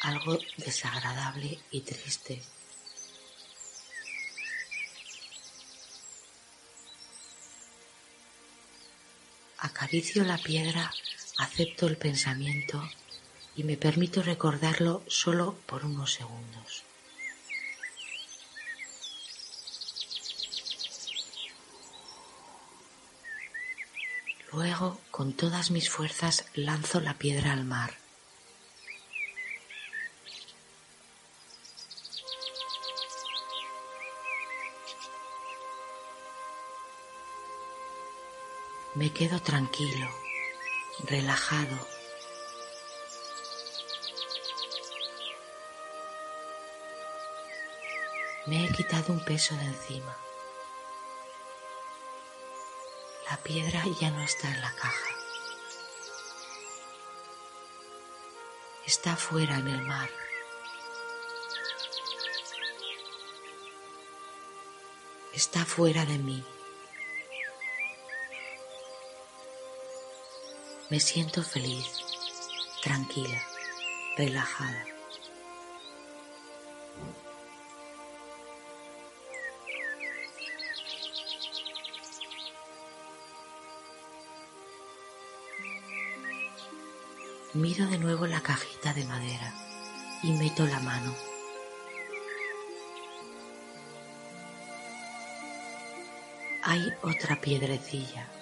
algo 0.00 0.36
desagradable 0.56 1.60
y 1.70 1.82
triste. 1.82 2.42
Acaricio 9.76 10.24
la 10.24 10.38
piedra, 10.38 10.90
acepto 11.36 11.86
el 11.86 11.98
pensamiento 11.98 12.82
y 13.54 13.62
me 13.62 13.76
permito 13.76 14.22
recordarlo 14.22 15.02
solo 15.06 15.54
por 15.66 15.84
unos 15.84 16.14
segundos. 16.14 16.82
Luego, 24.50 24.98
con 25.10 25.34
todas 25.34 25.70
mis 25.70 25.90
fuerzas, 25.90 26.46
lanzo 26.54 27.00
la 27.02 27.18
piedra 27.18 27.52
al 27.52 27.66
mar. 27.66 27.98
Me 38.96 39.12
quedo 39.12 39.42
tranquilo, 39.42 40.08
relajado. 41.04 41.76
Me 48.46 48.64
he 48.64 48.72
quitado 48.72 49.12
un 49.12 49.22
peso 49.22 49.54
de 49.56 49.64
encima. 49.64 50.16
La 53.30 53.36
piedra 53.36 53.84
ya 54.00 54.10
no 54.12 54.22
está 54.22 54.48
en 54.48 54.62
la 54.62 54.74
caja. 54.74 55.10
Está 58.86 59.14
fuera 59.14 59.58
en 59.58 59.68
el 59.68 59.82
mar. 59.82 60.08
Está 65.34 65.66
fuera 65.66 66.06
de 66.06 66.16
mí. 66.16 66.42
Me 70.88 71.00
siento 71.00 71.42
feliz, 71.42 71.84
tranquila, 72.80 73.42
relajada. 74.16 74.84
Miro 87.54 87.86
de 87.86 87.98
nuevo 87.98 88.28
la 88.28 88.40
cajita 88.40 88.94
de 88.94 89.04
madera 89.06 89.52
y 90.22 90.30
meto 90.34 90.64
la 90.66 90.78
mano. 90.78 91.12
Hay 96.62 96.92
otra 97.02 97.40
piedrecilla. 97.40 98.35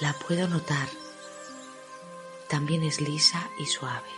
La 0.00 0.12
puedo 0.12 0.46
notar. 0.46 0.88
También 2.48 2.84
es 2.84 3.00
lisa 3.00 3.50
y 3.58 3.66
suave. 3.66 4.08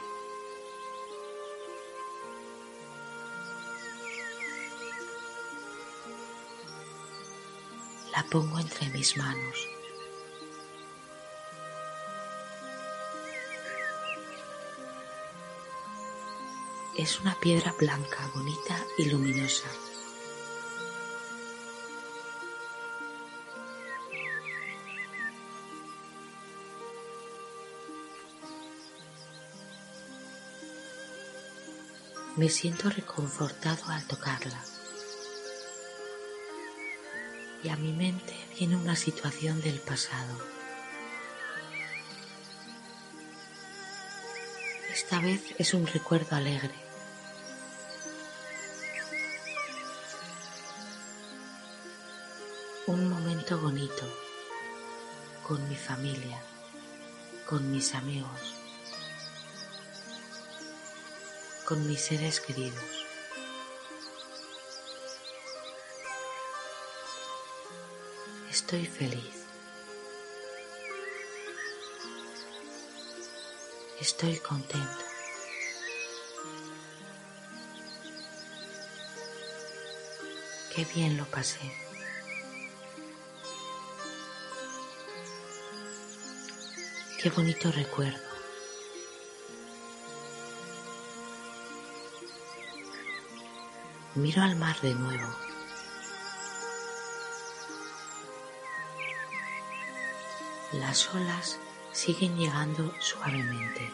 La 8.12 8.22
pongo 8.24 8.58
entre 8.58 8.90
mis 8.90 9.16
manos. 9.16 9.68
Es 16.98 17.18
una 17.20 17.34
piedra 17.40 17.74
blanca, 17.78 18.30
bonita 18.34 18.84
y 18.98 19.06
luminosa. 19.06 19.68
Me 32.40 32.48
siento 32.48 32.88
reconfortado 32.88 33.84
al 33.88 34.02
tocarla. 34.06 34.64
Y 37.62 37.68
a 37.68 37.76
mi 37.76 37.92
mente 37.92 38.34
viene 38.58 38.76
una 38.76 38.96
situación 38.96 39.60
del 39.60 39.78
pasado. 39.78 40.38
Esta 44.90 45.20
vez 45.20 45.54
es 45.58 45.74
un 45.74 45.86
recuerdo 45.86 46.34
alegre. 46.34 46.72
Un 52.86 53.06
momento 53.10 53.60
bonito 53.60 54.08
con 55.46 55.68
mi 55.68 55.76
familia, 55.76 56.40
con 57.46 57.70
mis 57.70 57.94
amigos. 57.94 58.59
Con 61.70 61.86
mis 61.86 62.00
seres 62.00 62.40
queridos. 62.40 62.82
Estoy 68.50 68.86
feliz. 68.86 69.44
Estoy 74.00 74.36
contento. 74.38 75.04
Qué 80.74 80.84
bien 80.86 81.16
lo 81.16 81.24
pasé. 81.26 81.60
Qué 87.22 87.30
bonito 87.30 87.70
recuerdo. 87.70 88.29
Miro 94.20 94.42
al 94.42 94.54
mar 94.54 94.78
de 94.82 94.94
nuevo. 94.94 95.34
Las 100.72 101.08
olas 101.14 101.58
siguen 101.92 102.36
llegando 102.36 102.92
suavemente. 103.00 103.90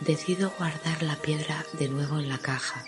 Decido 0.00 0.50
guardar 0.58 1.02
la 1.02 1.16
piedra 1.16 1.64
de 1.72 1.88
nuevo 1.88 2.18
en 2.18 2.28
la 2.28 2.36
caja. 2.36 2.84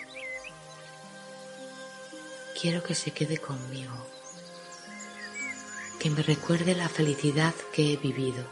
Quiero 2.61 2.83
que 2.83 2.93
se 2.93 3.09
quede 3.09 3.39
conmigo 3.39 4.14
que 6.05 6.11
me 6.11 6.21
recuerde 6.21 6.75
la 6.75 6.87
felicidad 6.87 7.55
que 7.73 7.91
he 7.91 7.97
vivido. 7.97 8.45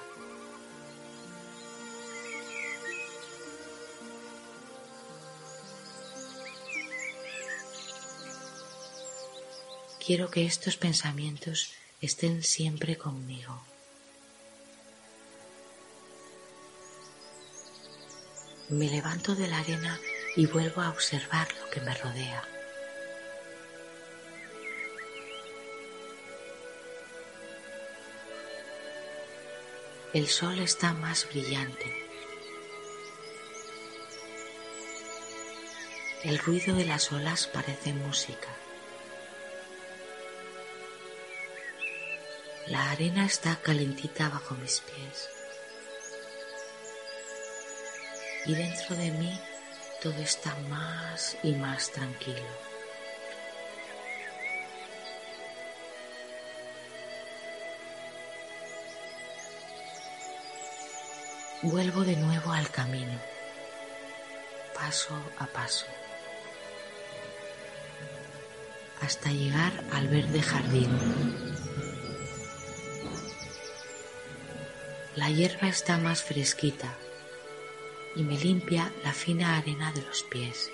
Quiero 10.03 10.31
que 10.31 10.47
estos 10.47 10.77
pensamientos 10.77 11.73
estén 12.01 12.41
siempre 12.41 12.97
conmigo. 12.97 13.61
Me 18.69 18.89
levanto 18.89 19.35
de 19.35 19.47
la 19.47 19.59
arena 19.59 19.99
y 20.35 20.47
vuelvo 20.47 20.81
a 20.81 20.89
observar 20.89 21.47
lo 21.61 21.69
que 21.69 21.81
me 21.81 21.93
rodea. 21.93 22.52
El 30.13 30.27
sol 30.27 30.59
está 30.59 30.93
más 30.93 31.27
brillante. 31.27 31.91
El 36.23 36.37
ruido 36.37 36.75
de 36.75 36.85
las 36.85 37.11
olas 37.11 37.47
parece 37.47 37.93
música. 37.93 38.49
La 42.67 42.91
arena 42.91 43.25
está 43.25 43.55
calentita 43.55 44.29
bajo 44.29 44.53
mis 44.55 44.81
pies. 44.81 45.29
Y 48.45 48.53
dentro 48.53 48.95
de 48.95 49.11
mí 49.11 49.41
todo 50.01 50.17
está 50.19 50.55
más 50.69 51.37
y 51.41 51.53
más 51.53 51.91
tranquilo. 51.91 52.72
Vuelvo 61.63 62.03
de 62.03 62.17
nuevo 62.17 62.51
al 62.51 62.69
camino, 62.69 63.17
paso 64.75 65.15
a 65.37 65.45
paso, 65.45 65.85
hasta 68.99 69.31
llegar 69.31 69.71
al 69.93 70.09
verde 70.09 70.41
jardín. 70.41 70.89
La 75.15 75.29
hierba 75.29 75.69
está 75.69 75.97
más 75.97 76.21
fresquita, 76.21 76.97
y 78.17 78.23
me 78.23 78.37
limpia 78.37 78.91
la 79.05 79.13
fina 79.13 79.55
arena 79.55 79.93
de 79.93 80.01
los 80.01 80.23
pies. 80.23 80.69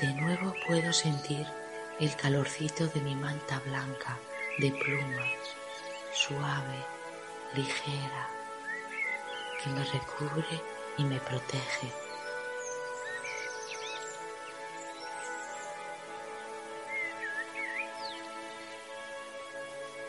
De 0.00 0.14
nuevo 0.14 0.54
puedo 0.68 0.92
sentir 0.92 1.48
el 2.00 2.14
calorcito 2.14 2.86
de 2.86 3.00
mi 3.00 3.14
manta 3.16 3.60
blanca 3.66 4.18
de 4.58 4.70
plumas, 4.70 5.32
suave, 6.12 6.84
ligera, 7.54 8.28
que 9.62 9.70
me 9.70 9.84
recubre 9.84 10.62
y 10.96 11.04
me 11.04 11.18
protege. 11.18 11.92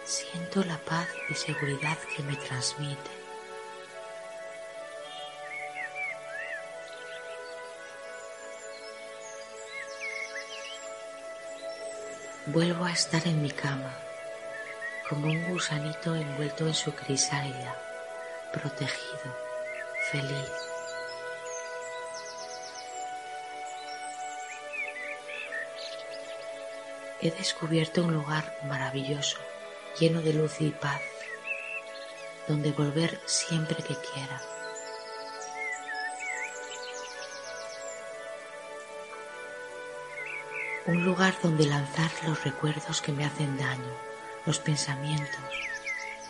Siento 0.06 0.64
la 0.64 0.78
paz 0.78 1.08
y 1.30 1.34
seguridad 1.34 1.98
que 2.16 2.22
me 2.24 2.36
transmite. 2.36 3.18
Vuelvo 12.52 12.86
a 12.86 12.91
estar 12.91 13.28
en 13.28 13.43
mi 13.43 13.52
cama, 13.52 13.93
como 15.08 15.28
un 15.28 15.52
gusanito 15.52 16.16
envuelto 16.16 16.66
en 16.66 16.74
su 16.74 16.91
crisálida, 16.95 17.76
protegido, 18.52 19.38
feliz. 20.10 20.52
He 27.22 27.30
descubierto 27.30 28.04
un 28.04 28.14
lugar 28.14 28.58
maravilloso, 28.64 29.38
lleno 30.00 30.24
de 30.24 30.34
luz 30.34 30.60
y 30.60 30.72
paz, 30.72 31.04
donde 32.47 32.72
volver 32.72 33.20
siempre 33.28 33.78
que 33.84 33.95
quiera. 33.95 34.41
Un 40.90 41.06
lugar 41.06 41.36
donde 41.44 41.68
lanzar 41.68 42.10
los 42.26 42.44
recuerdos 42.44 43.00
que 43.00 43.12
me 43.12 43.24
hacen 43.24 43.56
daño, 43.60 43.94
los 44.48 44.58
pensamientos, 44.58 45.54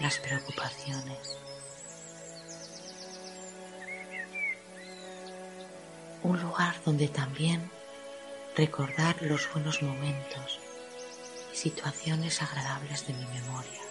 las 0.01 0.17
preocupaciones. 0.17 1.37
Un 6.23 6.41
lugar 6.41 6.75
donde 6.83 7.07
también 7.07 7.71
recordar 8.57 9.21
los 9.21 9.49
buenos 9.53 9.81
momentos 9.81 10.59
y 11.53 11.55
situaciones 11.55 12.41
agradables 12.41 13.07
de 13.07 13.13
mi 13.13 13.25
memoria 13.27 13.81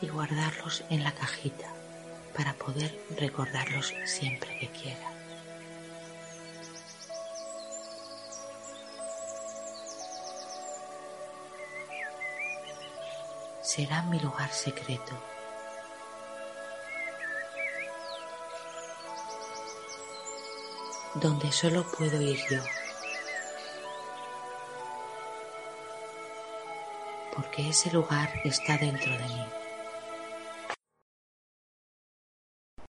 y 0.00 0.08
guardarlos 0.08 0.82
en 0.88 1.04
la 1.04 1.12
cajita 1.12 1.70
para 2.34 2.54
poder 2.54 2.98
recordarlos 3.18 3.92
siempre 4.06 4.58
que 4.58 4.68
quiera. 4.68 5.19
Será 13.72 14.02
mi 14.02 14.18
lugar 14.18 14.50
secreto. 14.52 15.14
Donde 21.14 21.52
solo 21.52 21.84
puedo 21.96 22.20
ir 22.20 22.40
yo. 22.50 22.62
Porque 27.32 27.68
ese 27.68 27.92
lugar 27.92 28.28
está 28.42 28.76
dentro 28.76 29.12
de 29.12 29.28
mí. 29.36 29.59